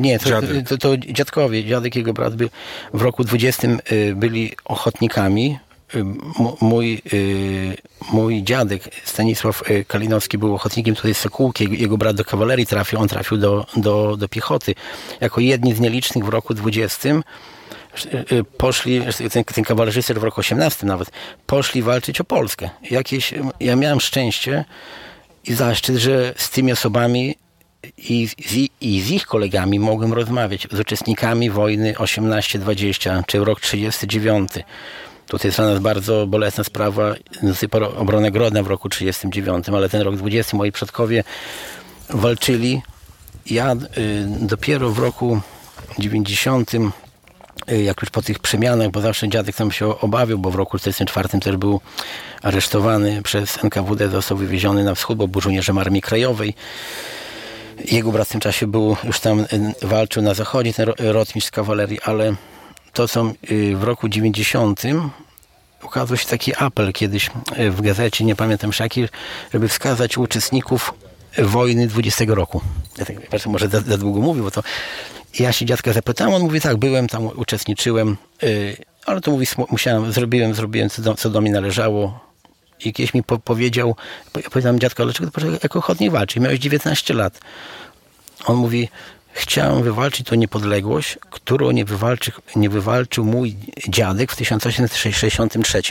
Nie, 0.00 0.18
to, 0.18 0.30
to, 0.68 0.78
to, 0.78 0.96
dziadkowie, 0.96 1.64
dziadek 1.64 1.96
i 1.96 1.98
jego 1.98 2.12
brat 2.12 2.36
by 2.36 2.50
w 2.94 3.02
roku 3.02 3.24
20 3.24 3.68
y, 3.92 4.14
byli 4.16 4.52
ochotnikami. 4.64 5.58
Y, 5.94 6.04
mój, 6.60 7.02
mój 8.12 8.42
dziadek 8.42 8.82
Stanisław 9.04 9.62
Kalinowski 9.86 10.38
był 10.38 10.54
ochotnikiem 10.54 10.94
tutaj 10.94 11.14
z 11.14 11.18
Sokółki, 11.18 11.68
jego 11.70 11.98
brat 11.98 12.16
do 12.16 12.24
kawalerii 12.24 12.66
trafił, 12.66 12.98
on 12.98 13.08
trafił 13.08 13.38
do, 13.38 13.66
do, 13.76 14.16
do 14.16 14.28
piechoty. 14.28 14.74
Jako 15.20 15.40
jedni 15.40 15.74
z 15.74 15.80
nielicznych 15.80 16.24
w 16.24 16.28
roku 16.28 16.54
20 16.54 17.08
poszli, 18.58 19.02
ten, 19.32 19.44
ten 19.44 19.64
kawalerzyster 19.64 20.20
w 20.20 20.22
roku 20.22 20.40
18 20.40 20.86
nawet, 20.86 21.10
poszli 21.46 21.82
walczyć 21.82 22.20
o 22.20 22.24
Polskę. 22.24 22.70
Jakieś, 22.90 23.34
ja 23.60 23.76
miałem 23.76 24.00
szczęście 24.00 24.64
i 25.44 25.54
zaszczyt, 25.54 25.96
że 25.96 26.34
z 26.36 26.50
tymi 26.50 26.72
osobami 26.72 27.36
i 27.98 28.28
z, 28.28 28.34
i 28.80 29.00
z 29.00 29.10
ich 29.10 29.26
kolegami 29.26 29.78
mogłem 29.78 30.12
rozmawiać, 30.12 30.68
z 30.72 30.80
uczestnikami 30.80 31.50
wojny 31.50 31.92
18-20 31.92 33.22
czy 33.26 33.44
rok 33.44 33.60
39. 33.60 34.52
Tutaj 35.32 35.48
jest 35.48 35.58
dla 35.58 35.66
nas 35.66 35.78
bardzo 35.78 36.26
bolesna 36.26 36.64
sprawa 36.64 37.14
obrony 37.96 38.30
Grodna 38.30 38.62
w 38.62 38.66
roku 38.66 38.88
39, 38.88 39.68
ale 39.68 39.88
ten 39.88 40.02
rok 40.02 40.16
20 40.16 40.56
moi 40.56 40.72
przodkowie 40.72 41.24
walczyli. 42.10 42.82
Ja 43.46 43.72
y, 43.72 43.76
dopiero 44.40 44.90
w 44.90 44.98
roku 44.98 45.40
90 45.98 46.74
y, 46.74 47.82
jak 47.82 48.02
już 48.02 48.10
po 48.10 48.22
tych 48.22 48.38
przemianach, 48.38 48.90
bo 48.90 49.00
zawsze 49.00 49.28
dziadek 49.28 49.56
tam 49.56 49.72
się 49.72 49.98
obawiał, 49.98 50.38
bo 50.38 50.50
w 50.50 50.54
roku 50.54 50.78
1944 50.78 51.42
też 51.44 51.56
był 51.56 51.80
aresztowany 52.42 53.22
przez 53.22 53.64
NKWD, 53.64 54.08
został 54.08 54.36
wywieziony 54.36 54.84
na 54.84 54.94
wschód, 54.94 55.18
bo 55.18 55.28
był 55.28 55.40
żołnierzem 55.40 55.78
Armii 55.78 56.02
Krajowej. 56.02 56.54
Jego 57.84 58.12
brat 58.12 58.28
w 58.28 58.32
tym 58.32 58.40
czasie 58.40 58.66
był, 58.66 58.96
już 59.04 59.20
tam 59.20 59.40
y, 59.40 59.46
walczył 59.82 60.22
na 60.22 60.34
zachodzie, 60.34 60.72
ten 60.72 60.92
rotmistrz 60.98 61.50
kawalerii, 61.50 62.00
ale 62.00 62.34
to 62.92 63.08
co 63.08 63.32
y, 63.50 63.76
w 63.76 63.82
roku 63.82 64.08
90 64.08 64.82
ukazał 65.82 66.16
się 66.16 66.26
taki 66.26 66.52
apel 66.56 66.92
kiedyś 66.92 67.30
y, 67.58 67.70
w 67.70 67.80
gazecie, 67.80 68.24
nie 68.24 68.36
pamiętam 68.36 68.70
jaki, 68.80 69.08
żeby 69.52 69.68
wskazać 69.68 70.18
uczestników 70.18 70.94
wojny 71.38 71.86
20 71.86 72.24
roku. 72.28 72.60
Ja 72.98 73.04
tak, 73.04 73.46
może 73.46 73.68
za, 73.68 73.80
za 73.80 73.98
długo 73.98 74.20
mówię, 74.20 74.42
bo 74.42 74.50
to 74.50 74.62
ja 75.38 75.52
się 75.52 75.66
dziadka 75.66 75.92
zapytałem, 75.92 76.34
on 76.34 76.42
mówi 76.42 76.60
tak, 76.60 76.76
byłem 76.76 77.08
tam, 77.08 77.26
uczestniczyłem, 77.26 78.16
ale 79.06 79.20
to 79.20 79.30
mówi, 79.30 79.46
musiałem, 79.70 80.12
zrobiłem, 80.12 80.54
zrobiłem 80.54 80.90
co 80.90 81.02
do, 81.02 81.14
co 81.14 81.30
do 81.30 81.40
mnie 81.40 81.50
należało, 81.50 82.32
i 82.84 82.92
kiedyś 82.92 83.14
mi 83.14 83.22
po 83.22 83.38
powiedział, 83.38 83.96
ja 84.36 84.50
powiedziałem, 84.50 84.80
dziadko, 84.80 85.04
dlaczego 85.04 85.30
ty 85.30 85.40
jako 85.62 85.78
ochotnik 85.78 86.12
walczy? 86.12 86.40
Miałeś 86.40 86.58
19 86.58 87.14
lat. 87.14 87.40
On 88.44 88.56
mówi, 88.56 88.88
chciałem 89.32 89.82
wywalczyć 89.82 90.26
tą 90.26 90.36
niepodległość, 90.36 91.18
którą 91.30 91.70
nie, 91.70 91.84
wywalczy, 91.84 92.32
nie 92.56 92.70
wywalczył 92.70 93.24
mój 93.24 93.56
dziadek 93.88 94.32
w 94.32 94.36
1863, 94.36 95.82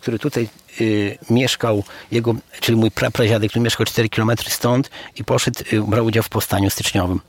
który 0.00 0.18
tutaj 0.18 0.48
y, 0.80 1.18
mieszkał, 1.30 1.84
jego, 2.12 2.34
czyli 2.60 2.76
mój 2.76 2.90
prapradziadek, 2.90 3.50
który 3.50 3.62
mieszkał 3.62 3.86
4 3.86 4.08
km 4.08 4.30
stąd 4.48 4.90
i 5.16 5.24
poszedł, 5.24 5.60
y, 5.72 5.82
brał 5.82 6.04
udział 6.04 6.22
w 6.22 6.28
powstaniu 6.28 6.70
styczniowym. 6.70 7.20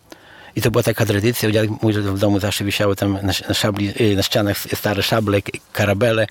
I 0.56 0.62
to 0.62 0.72
była 0.72 0.84
taka 0.84 1.06
tradycja, 1.06 1.52
dziadek 1.52 1.72
mój 1.82 1.94
w 1.94 2.20
domu 2.20 2.40
zawsze 2.40 2.64
wisiały 2.64 2.96
tam 2.96 3.14
na, 3.14 3.34
na, 3.48 3.54
szabli, 3.54 3.94
y, 4.02 4.16
na 4.16 4.24
ścianach 4.24 4.58
stare 4.58 5.04
szable, 5.04 5.40
karabele. 5.74 6.28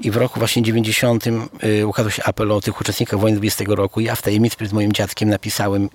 I 0.00 0.10
w 0.10 0.16
roku 0.16 0.38
właśnie 0.38 0.62
90 0.62 1.24
y, 1.26 1.86
ukazał 1.86 2.10
się 2.10 2.24
apel 2.24 2.52
o 2.52 2.60
tych 2.60 2.80
uczestnikach 2.80 3.20
wojny 3.20 3.36
20 3.36 3.64
roku. 3.68 4.00
Ja 4.00 4.14
w 4.14 4.22
tajemnicy 4.22 4.56
przed 4.56 4.72
moim 4.72 4.92
dziadkiem 4.92 5.28
napisałem 5.28 5.88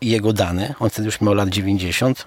jego 0.00 0.32
dane. 0.32 0.74
On 0.80 0.90
wtedy 0.90 1.06
już 1.06 1.20
miał 1.20 1.34
lat 1.34 1.48
90. 1.48 2.26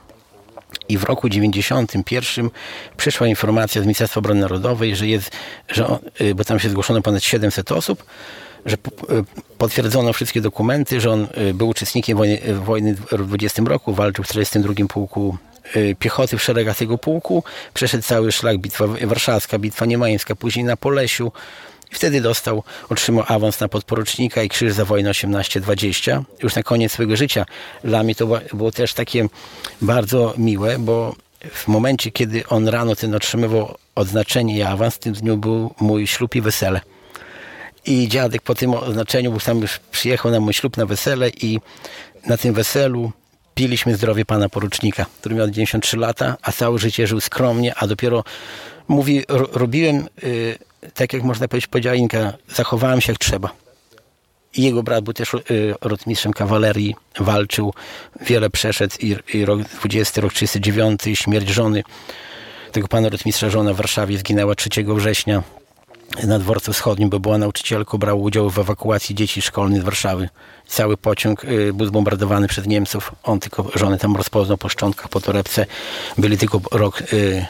I 0.89 0.97
w 0.97 1.03
roku 1.03 1.29
91 1.29 2.49
przyszła 2.97 3.27
informacja 3.27 3.81
z 3.81 3.86
Ministerstwa 3.86 4.19
Obrony 4.19 4.41
Narodowej, 4.41 4.95
że 4.95 5.07
jest, 5.07 5.31
że 5.69 5.99
y, 6.21 6.36
bo 6.36 6.43
tam 6.43 6.60
się 6.60 6.69
zgłoszono 6.69 7.01
ponad 7.01 7.23
700 7.23 7.71
osób, 7.71 8.05
że 8.65 8.75
y, 8.75 8.77
potwierdzono 9.57 10.13
wszystkie 10.13 10.41
dokumenty, 10.41 11.01
że 11.01 11.12
on 11.12 11.27
y, 11.49 11.53
był 11.53 11.69
uczestnikiem 11.69 12.17
wojny, 12.17 12.39
wojny 12.65 12.95
w 12.95 13.27
20 13.27 13.63
roku, 13.65 13.93
walczył 13.93 14.23
w 14.23 14.27
42 14.27 14.73
pułku 14.88 15.38
piechoty 15.99 16.38
w 16.38 16.43
szeregach 16.43 16.77
tego 16.77 16.97
pułku, 16.97 17.43
przeszedł 17.73 18.03
cały 18.03 18.31
szlak, 18.31 18.57
bitwa 18.57 18.88
warszawska, 18.88 19.60
bitwa 19.60 19.86
niemańska, 19.86 20.36
później 20.36 20.65
na 20.65 20.77
Polesiu, 20.77 21.31
i 21.91 21.95
wtedy 21.95 22.21
dostał, 22.21 22.63
otrzymał 22.89 23.23
awans 23.27 23.60
na 23.60 23.67
podporucznika 23.67 24.43
i 24.43 24.49
krzyż 24.49 24.73
za 24.73 24.86
wojnę 24.86 25.12
18-20. 25.12 26.23
Już 26.43 26.56
na 26.56 26.63
koniec 26.63 26.91
swojego 26.91 27.15
życia. 27.15 27.45
Dla 27.84 28.04
mnie 28.04 28.15
to 28.15 28.27
było 28.54 28.71
też 28.71 28.93
takie 28.93 29.27
bardzo 29.82 30.34
miłe, 30.38 30.80
bo 30.80 31.15
w 31.51 31.67
momencie, 31.67 32.12
kiedy 32.12 32.47
on 32.47 32.67
rano 32.67 32.95
ten 32.95 33.15
otrzymywał 33.15 33.75
odznaczenie 33.95 34.58
i 34.58 34.62
awans, 34.62 34.95
w 34.95 34.99
tym 34.99 35.13
dniu 35.13 35.38
był 35.38 35.73
mój 35.80 36.08
ślub 36.08 36.36
i 36.36 36.41
wesele. 36.41 36.82
I 37.86 38.08
dziadek 38.08 38.41
po 38.41 38.56
tym 38.56 38.73
oznaczeniu, 38.73 39.32
bo 39.32 39.39
sam 39.39 39.62
już 39.62 39.80
przyjechał 39.91 40.32
na 40.32 40.39
mój 40.39 40.54
ślub 40.54 40.77
na 40.77 40.86
wesele 40.86 41.30
i 41.30 41.60
na 42.27 42.38
tym 42.38 42.54
weselu 42.54 43.12
piliśmy 43.56 43.95
zdrowie 43.95 44.25
pana 44.25 44.49
porucznika, 44.49 45.06
który 45.19 45.36
miał 45.36 45.49
93 45.49 45.97
lata, 45.97 46.38
a 46.41 46.51
całe 46.51 46.80
życie 46.80 47.08
żył 47.08 47.21
skromnie, 47.21 47.75
a 47.75 47.88
dopiero 47.88 48.23
mówi, 48.88 49.23
robiłem 49.54 50.08
y, 50.23 50.58
tak 50.93 51.13
jak 51.13 51.23
można 51.23 51.47
powiedzieć, 51.47 51.67
powiedziała 51.67 51.95
Inka, 51.95 52.33
zachowałem 52.49 53.01
się 53.01 53.11
jak 53.11 53.19
trzeba. 53.19 53.49
I 54.53 54.63
jego 54.63 54.83
brat 54.83 55.03
był 55.03 55.13
też 55.13 55.33
y, 55.33 55.39
rotmistrzem 55.81 56.33
kawalerii, 56.33 56.95
walczył, 57.19 57.73
wiele 58.21 58.49
przeszedł 58.49 58.95
i, 58.99 59.15
i 59.33 59.45
rok 59.45 59.61
20, 59.61 60.21
rok 60.21 60.33
39, 60.33 61.01
śmierć 61.13 61.49
żony 61.49 61.83
tego 62.71 62.87
pana 62.87 63.09
rotmistrza, 63.09 63.49
żona 63.49 63.73
w 63.73 63.77
Warszawie 63.77 64.17
zginęła 64.17 64.55
3 64.55 64.69
września 64.87 65.43
na 66.23 66.39
dworcu 66.39 66.73
wschodnim, 66.73 67.09
bo 67.09 67.19
była 67.19 67.37
nauczycielką, 67.37 67.97
brał 67.97 68.21
udział 68.21 68.49
w 68.49 68.59
ewakuacji 68.59 69.15
dzieci 69.15 69.41
szkolnych 69.41 69.81
z 69.81 69.85
Warszawy. 69.85 70.29
Cały 70.67 70.97
pociąg 70.97 71.43
y, 71.43 71.73
był 71.73 71.87
zbombardowany 71.87 72.47
przez 72.47 72.67
Niemców. 72.67 73.11
On 73.23 73.39
tylko 73.39 73.71
żonę 73.75 73.97
tam 73.97 74.15
rozpoznał 74.15 74.57
po 74.57 74.69
szczątkach, 74.69 75.09
po 75.09 75.21
torebce. 75.21 75.65
Byli 76.17 76.37
tylko 76.37 76.61
rok 76.71 77.03
Y, 77.13 77.45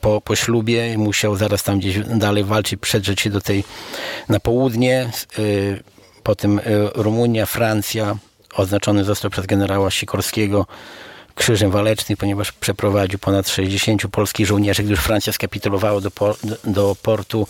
po, 0.00 0.20
po 0.20 0.36
ślubie 0.36 0.98
musiał 0.98 1.36
zaraz 1.36 1.62
tam 1.62 1.78
gdzieś 1.78 1.98
dalej 1.98 2.44
walczyć, 2.44 2.80
przedrzeć 2.80 3.20
się 3.20 3.30
do 3.30 3.40
tej 3.40 3.64
na 4.28 4.40
południe. 4.40 5.10
Y, 5.38 5.82
potem 6.22 6.58
y, 6.58 6.62
Rumunia, 6.94 7.46
Francja, 7.46 8.16
oznaczony 8.54 9.04
został 9.04 9.30
przez 9.30 9.46
generała 9.46 9.90
Sikorskiego 9.90 10.66
krzyżem 11.34 11.70
walecznym, 11.70 12.16
ponieważ 12.16 12.52
przeprowadził 12.52 13.18
ponad 13.18 13.48
60 13.48 14.02
polskich 14.10 14.46
żołnierzy, 14.46 14.82
gdyż 14.82 15.00
Francja 15.00 15.32
skapitulowała 15.32 16.00
do, 16.00 16.10
do 16.64 16.96
portu 17.02 17.46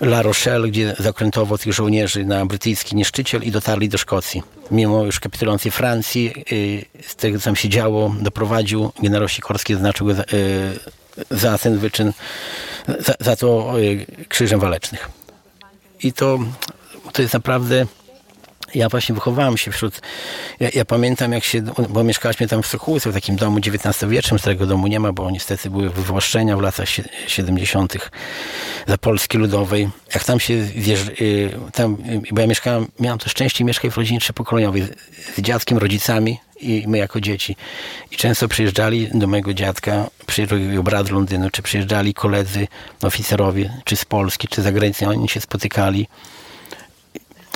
La 0.00 0.22
Rochelle, 0.22 0.68
gdzie 0.68 0.96
zakrętował 0.98 1.58
tych 1.58 1.72
żołnierzy 1.72 2.24
na 2.24 2.46
brytyjski 2.46 2.96
niszczyciel 2.96 3.42
i 3.42 3.50
dotarli 3.50 3.88
do 3.88 3.98
Szkocji. 3.98 4.42
Mimo 4.70 5.04
już 5.04 5.20
kapitulacji 5.20 5.70
Francji, 5.70 6.44
y, 6.52 6.84
z 7.06 7.16
tego 7.16 7.38
co 7.38 7.44
tam 7.44 7.56
się 7.56 7.68
działo, 7.68 8.14
doprowadził, 8.20 8.92
generał 9.02 9.28
Sikorski 9.28 9.74
zaznaczył 9.74 10.06
go 10.06 10.14
za, 10.14 10.22
y, 10.22 10.26
za 11.30 11.58
ten 11.58 11.78
wyczyn, 11.78 12.12
za, 12.98 13.14
za 13.20 13.36
to 13.36 13.80
y, 13.80 14.06
krzyżem 14.28 14.60
walecznych. 14.60 15.08
I 16.02 16.12
to, 16.12 16.38
to 17.12 17.22
jest 17.22 17.34
naprawdę 17.34 17.86
ja 18.74 18.88
właśnie 18.88 19.14
wychowałem 19.14 19.56
się 19.56 19.70
wśród, 19.70 20.00
ja, 20.60 20.68
ja, 20.74 20.84
pamiętam 20.84 21.32
jak 21.32 21.44
się, 21.44 21.62
bo 21.88 22.04
mieszkaliśmy 22.04 22.48
tam 22.48 22.62
w 22.62 22.66
Sokółce, 22.66 23.10
w 23.10 23.14
takim 23.14 23.36
domu 23.36 23.58
XIX-wiecznym, 23.58 24.38
którego 24.38 24.66
domu 24.66 24.86
nie 24.86 25.00
ma, 25.00 25.12
bo 25.12 25.30
niestety 25.30 25.70
były 25.70 25.90
wywłaszczenia 25.90 26.56
w 26.56 26.60
latach 26.60 26.88
70. 27.26 27.94
za 28.86 28.98
Polski 28.98 29.38
Ludowej. 29.38 29.90
Jak 30.14 30.24
tam 30.24 30.40
się 30.40 30.54
y, 30.54 31.50
tam, 31.72 31.92
y, 31.92 32.34
bo 32.34 32.40
ja 32.40 32.46
mieszkałem, 32.46 32.86
miałem 33.00 33.18
to 33.18 33.28
szczęście 33.28 33.64
mieszkać 33.64 33.90
w 33.90 33.96
rodzinie 33.96 34.20
trzypokoleniowej 34.20 34.82
z 35.36 35.40
dziadkiem, 35.40 35.78
rodzicami 35.78 36.38
i 36.60 36.84
my 36.86 36.98
jako 36.98 37.20
dzieci. 37.20 37.56
I 38.10 38.16
często 38.16 38.48
przyjeżdżali 38.48 39.08
do 39.14 39.26
mojego 39.26 39.54
dziadka, 39.54 40.10
przyjeżdżał 40.26 40.58
jego 40.58 40.82
brat 40.82 41.06
z 41.06 41.10
Londynu, 41.10 41.50
czy 41.50 41.62
przyjeżdżali 41.62 42.14
koledzy 42.14 42.68
oficerowie, 43.02 43.72
czy 43.84 43.96
z 43.96 44.04
Polski, 44.04 44.48
czy 44.48 44.60
z 44.60 44.64
zagranicy, 44.64 45.08
oni 45.08 45.28
się 45.28 45.40
spotykali 45.40 46.08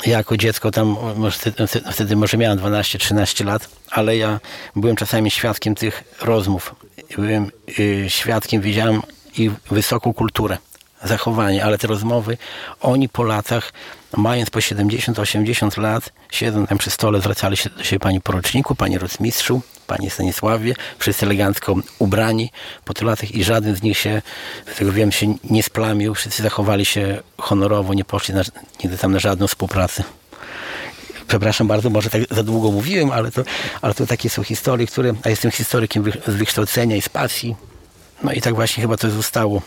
ja 0.06 0.18
jako 0.18 0.36
dziecko 0.36 0.70
tam, 0.70 0.96
wtedy, 1.32 1.66
wtedy 1.92 2.16
może 2.16 2.36
miałem 2.36 2.58
12-13 2.58 3.44
lat, 3.44 3.68
ale 3.90 4.16
ja 4.16 4.40
byłem 4.76 4.96
czasami 4.96 5.30
świadkiem 5.30 5.74
tych 5.74 6.04
rozmów. 6.20 6.74
Byłem 7.16 7.50
y, 7.78 8.06
świadkiem, 8.08 8.60
widziałem 8.60 9.02
ich 9.38 9.52
wysoką 9.70 10.12
kulturę, 10.14 10.58
zachowanie, 11.04 11.64
ale 11.64 11.78
te 11.78 11.86
rozmowy, 11.86 12.38
oni 12.80 13.08
po 13.08 13.24
latach 13.24 13.72
mając 14.16 14.50
po 14.50 14.58
70-80 14.58 15.80
lat, 15.80 16.10
siedząc 16.30 16.68
tam 16.68 16.78
przy 16.78 16.90
stole, 16.90 17.20
zwracali 17.20 17.56
się 17.56 17.70
do 17.70 17.84
siebie 17.84 18.00
pani 18.00 18.20
poruczniku, 18.20 18.74
pani 18.74 18.98
rotmistrzu, 18.98 19.62
pani 19.86 20.10
Stanisławie, 20.10 20.74
wszyscy 20.98 21.26
elegancko 21.26 21.74
ubrani 21.98 22.50
po 22.84 22.94
tylu 22.94 23.10
latach 23.10 23.34
i 23.34 23.44
żaden 23.44 23.76
z 23.76 23.82
nich 23.82 23.98
się, 23.98 24.22
z 24.74 24.78
tego 24.78 24.92
wiem, 24.92 25.12
się 25.12 25.34
nie 25.50 25.62
splamił, 25.62 26.14
wszyscy 26.14 26.42
zachowali 26.42 26.84
się 26.84 27.22
honorowo, 27.38 27.94
nie 27.94 28.04
poszli 28.04 28.34
na, 28.34 28.42
nigdy 28.84 28.98
tam 28.98 29.12
na 29.12 29.18
żadną 29.18 29.46
współpracę. 29.46 30.04
Przepraszam 31.28 31.66
bardzo, 31.66 31.90
może 31.90 32.10
tak 32.10 32.22
za 32.30 32.42
długo 32.42 32.70
mówiłem, 32.70 33.10
ale 33.10 33.30
to, 33.30 33.42
ale 33.82 33.94
to 33.94 34.06
takie 34.06 34.30
są 34.30 34.42
historie, 34.42 34.86
które, 34.86 35.14
a 35.24 35.30
jestem 35.30 35.50
historykiem 35.50 36.04
z 36.26 36.34
wykształcenia 36.34 36.96
i 36.96 37.02
z 37.02 37.08
pasji, 37.08 37.56
no 38.22 38.32
i 38.32 38.40
tak 38.40 38.54
właśnie 38.54 38.82
chyba 38.82 38.96
to 38.96 39.10
zostało 39.10 39.62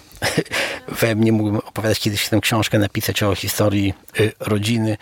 we 1.01 1.15
mnie. 1.15 1.31
Mógłbym 1.31 1.57
opowiadać 1.57 1.99
kiedyś 1.99 2.29
tę 2.29 2.39
książkę, 2.41 2.79
napisać 2.79 3.23
o 3.23 3.35
historii 3.35 3.93
y, 4.19 4.31
rodziny, 4.39 4.97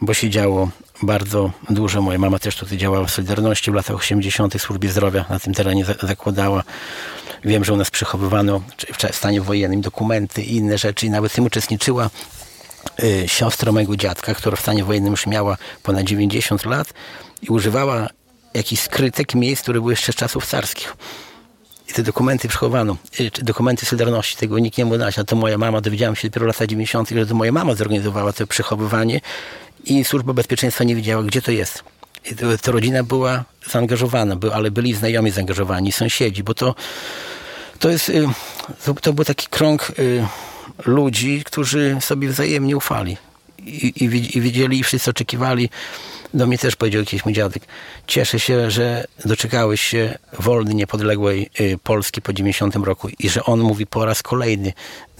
bo 0.00 0.14
się 0.14 0.30
działo 0.30 0.68
bardzo 1.02 1.50
dużo. 1.70 2.02
Moja 2.02 2.18
mama 2.18 2.38
też 2.38 2.56
tutaj 2.56 2.78
działała 2.78 3.06
w 3.06 3.10
Solidarności 3.10 3.70
w 3.70 3.74
latach 3.74 3.96
80. 3.96 4.54
w 4.54 4.62
służbie 4.62 4.88
zdrowia 4.88 5.24
na 5.30 5.38
tym 5.38 5.54
terenie 5.54 5.84
zakładała. 6.02 6.62
Wiem, 7.44 7.64
że 7.64 7.72
u 7.72 7.76
nas 7.76 7.90
przechowywano 7.90 8.60
w 9.10 9.16
stanie 9.16 9.40
wojennym 9.40 9.80
dokumenty 9.80 10.42
i 10.42 10.56
inne 10.56 10.78
rzeczy 10.78 11.06
i 11.06 11.10
nawet 11.10 11.32
w 11.32 11.34
tym 11.34 11.44
uczestniczyła 11.44 12.10
y, 13.02 13.24
siostra 13.26 13.72
mojego 13.72 13.96
dziadka, 13.96 14.34
która 14.34 14.56
w 14.56 14.60
stanie 14.60 14.84
wojennym 14.84 15.10
już 15.10 15.26
miała 15.26 15.56
ponad 15.82 16.04
90 16.04 16.64
lat 16.64 16.94
i 17.42 17.48
używała 17.48 18.08
jakichś 18.54 18.82
skrytek 18.82 19.34
miejsc, 19.34 19.62
które 19.62 19.80
były 19.80 19.92
jeszcze 19.92 20.12
z 20.12 20.16
czasów 20.16 20.46
carskich. 20.46 20.96
I 21.88 21.92
te 21.92 22.02
dokumenty 22.02 22.48
przechowano, 22.48 22.96
y, 23.20 23.30
dokumenty 23.42 23.86
Solidarności, 23.86 24.36
tego 24.36 24.58
nikt 24.58 24.78
nie 24.78 24.84
mógł 24.84 24.98
dać, 24.98 25.18
a 25.18 25.24
to 25.24 25.36
moja 25.36 25.58
mama, 25.58 25.80
dowiedziałam 25.80 26.16
się 26.16 26.28
dopiero 26.28 26.44
w 26.44 26.48
latach 26.48 26.68
90., 26.68 27.10
że 27.10 27.26
to 27.26 27.34
moja 27.34 27.52
mama 27.52 27.74
zorganizowała 27.74 28.32
to 28.32 28.46
przechowywanie 28.46 29.20
i 29.84 30.04
Służba 30.04 30.32
Bezpieczeństwa 30.32 30.84
nie 30.84 30.96
wiedziała, 30.96 31.22
gdzie 31.22 31.42
to 31.42 31.50
jest. 31.50 31.84
To, 32.40 32.58
to 32.62 32.72
rodzina 32.72 33.02
była 33.02 33.44
zaangażowana, 33.70 34.36
ale 34.54 34.70
byli 34.70 34.94
znajomi 34.94 35.30
zaangażowani, 35.30 35.92
sąsiedzi, 35.92 36.42
bo 36.42 36.54
to, 36.54 36.74
to 37.78 37.90
jest, 37.90 38.08
y, 38.08 38.28
to, 38.84 38.94
to 38.94 39.12
był 39.12 39.24
taki 39.24 39.46
krąg 39.46 39.92
y, 39.98 40.26
ludzi, 40.86 41.42
którzy 41.44 41.96
sobie 42.00 42.28
wzajemnie 42.28 42.76
ufali 42.76 43.16
i, 43.58 43.86
i, 43.86 44.38
i 44.38 44.40
widzieli 44.40 44.80
i 44.80 44.82
wszyscy 44.82 45.10
oczekiwali 45.10 45.68
do 46.34 46.46
mnie 46.46 46.58
też 46.58 46.76
powiedział 46.76 47.00
jakiś 47.00 47.24
mój 47.24 47.34
dziadek. 47.34 47.62
Cieszę 48.06 48.40
się, 48.40 48.70
że 48.70 49.04
doczekałeś 49.24 49.80
się 49.80 50.18
wolnej, 50.38 50.74
niepodległej 50.74 51.50
y, 51.60 51.78
Polski 51.82 52.22
po 52.22 52.32
90 52.32 52.76
roku 52.76 53.08
i 53.18 53.28
że 53.28 53.44
on 53.44 53.60
mówi 53.60 53.86
po 53.86 54.04
raz 54.04 54.22
kolejny 54.22 54.72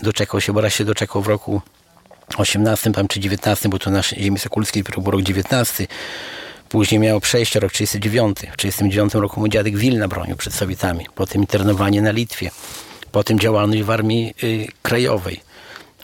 doczekał 0.02 0.40
się, 0.40 0.52
bo 0.52 0.60
raz 0.60 0.74
się 0.74 0.84
doczekał 0.84 1.22
w 1.22 1.26
roku 1.26 1.62
18 2.40 2.92
tam, 2.92 3.08
czy 3.08 3.20
19, 3.20 3.68
bo 3.68 3.78
to 3.78 3.90
nasz 3.90 4.10
ziemi 4.10 4.38
Sokulskiej 4.38 4.82
był 4.82 5.10
rok 5.10 5.22
19. 5.22 5.86
Później 6.68 7.00
miał 7.00 7.20
przejście 7.20 7.60
rok 7.60 7.72
39. 7.72 8.38
W 8.52 8.56
39 8.56 9.14
roku 9.14 9.40
mój 9.40 9.50
dziadek 9.50 9.76
Wilna 9.76 10.08
bronił 10.08 10.36
przed 10.36 10.54
Sowietami. 10.54 11.06
Potem 11.14 11.40
internowanie 11.40 12.02
na 12.02 12.10
Litwie. 12.10 12.50
Potem 13.12 13.38
działalność 13.38 13.82
w 13.82 13.90
Armii 13.90 14.34
y, 14.42 14.66
Krajowej. 14.82 15.40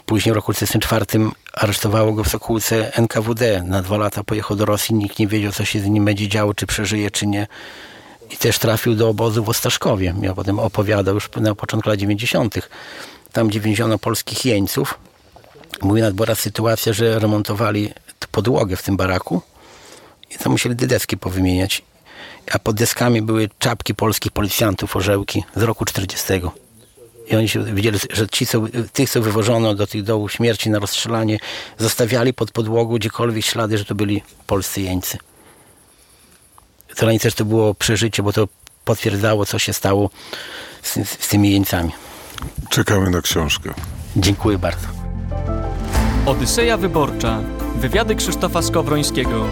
Później 0.07 0.33
w 0.33 0.37
roku 0.37 0.53
1934 0.53 1.31
aresztowało 1.53 2.13
go 2.13 2.25
w 2.25 2.29
Sokółce 2.29 2.97
NKWD. 2.97 3.63
Na 3.63 3.83
dwa 3.83 3.97
lata 3.97 4.25
pojechał 4.25 4.57
do 4.57 4.65
Rosji, 4.65 4.95
nikt 4.95 5.19
nie 5.19 5.27
wiedział, 5.27 5.53
co 5.53 5.65
się 5.65 5.81
z 5.81 5.87
nim 5.87 6.05
będzie 6.05 6.29
działo, 6.29 6.55
czy 6.55 6.67
przeżyje, 6.67 7.11
czy 7.11 7.27
nie. 7.27 7.47
I 8.31 8.37
też 8.37 8.59
trafił 8.59 8.95
do 8.95 9.09
obozu 9.09 9.45
w 9.45 9.49
Ostaszkowie. 9.49 10.15
Ja 10.23 10.35
potem 10.35 10.59
opowiadał 10.59 11.15
już 11.15 11.31
na 11.37 11.55
początku 11.55 11.91
lat 11.91 11.99
90. 11.99 12.69
Tam, 13.33 13.49
gdzie 13.49 13.61
więziono 13.61 13.99
polskich 13.99 14.45
jeńców. 14.45 14.99
Mówi 15.83 16.01
nadbora 16.01 16.35
sytuacja, 16.35 16.93
że 16.93 17.19
remontowali 17.19 17.93
podłogę 18.33 18.77
w 18.77 18.83
tym 18.83 18.97
baraku 18.97 19.43
i 20.31 20.39
tam 20.39 20.53
musieli 20.53 20.77
deski 20.77 21.17
powymieniać. 21.17 21.83
A 22.53 22.59
pod 22.59 22.77
deskami 22.77 23.23
były 23.23 23.51
czapki 23.59 23.95
polskich 23.95 24.33
policjantów, 24.33 24.97
orzełki 24.97 25.45
z 25.57 25.63
roku 25.63 25.85
40. 25.85 26.33
I 27.31 27.37
oni 27.37 27.49
się 27.49 27.65
widzieli, 27.65 27.99
że 28.13 28.29
ci, 28.29 28.47
co, 28.47 28.63
tych, 28.93 29.11
co 29.11 29.23
wywożono 29.23 29.75
do 29.75 29.87
tych 29.87 30.03
dołów 30.03 30.33
śmierci 30.33 30.71
na 30.71 30.79
rozstrzelanie, 30.79 31.39
zostawiali 31.79 32.35
pod 32.35 32.51
podłogą 32.51 32.95
gdziekolwiek 32.95 33.45
ślady, 33.45 33.79
że 33.79 33.85
to 33.85 33.95
byli 33.95 34.23
polscy 34.47 34.81
jeńcy. 34.81 35.19
To 36.89 36.95
dla 37.01 37.13
nich 37.13 37.23
też 37.23 37.35
to 37.35 37.45
było 37.45 37.75
przeżycie, 37.75 38.23
bo 38.23 38.33
to 38.33 38.49
potwierdzało, 38.85 39.47
co 39.47 39.59
się 39.59 39.73
stało 39.73 40.11
z, 40.83 40.95
z 41.09 41.29
tymi 41.29 41.51
jeńcami. 41.51 41.93
Czekamy 42.71 43.11
na 43.11 43.21
książkę. 43.21 43.75
Dziękuję 44.17 44.59
bardzo. 44.59 45.08
Odyseja 46.29 46.77
Wyborcza. 46.77 47.43
Wywiady 47.77 48.15
Krzysztofa 48.15 48.63
Skowrońskiego. 48.63 49.45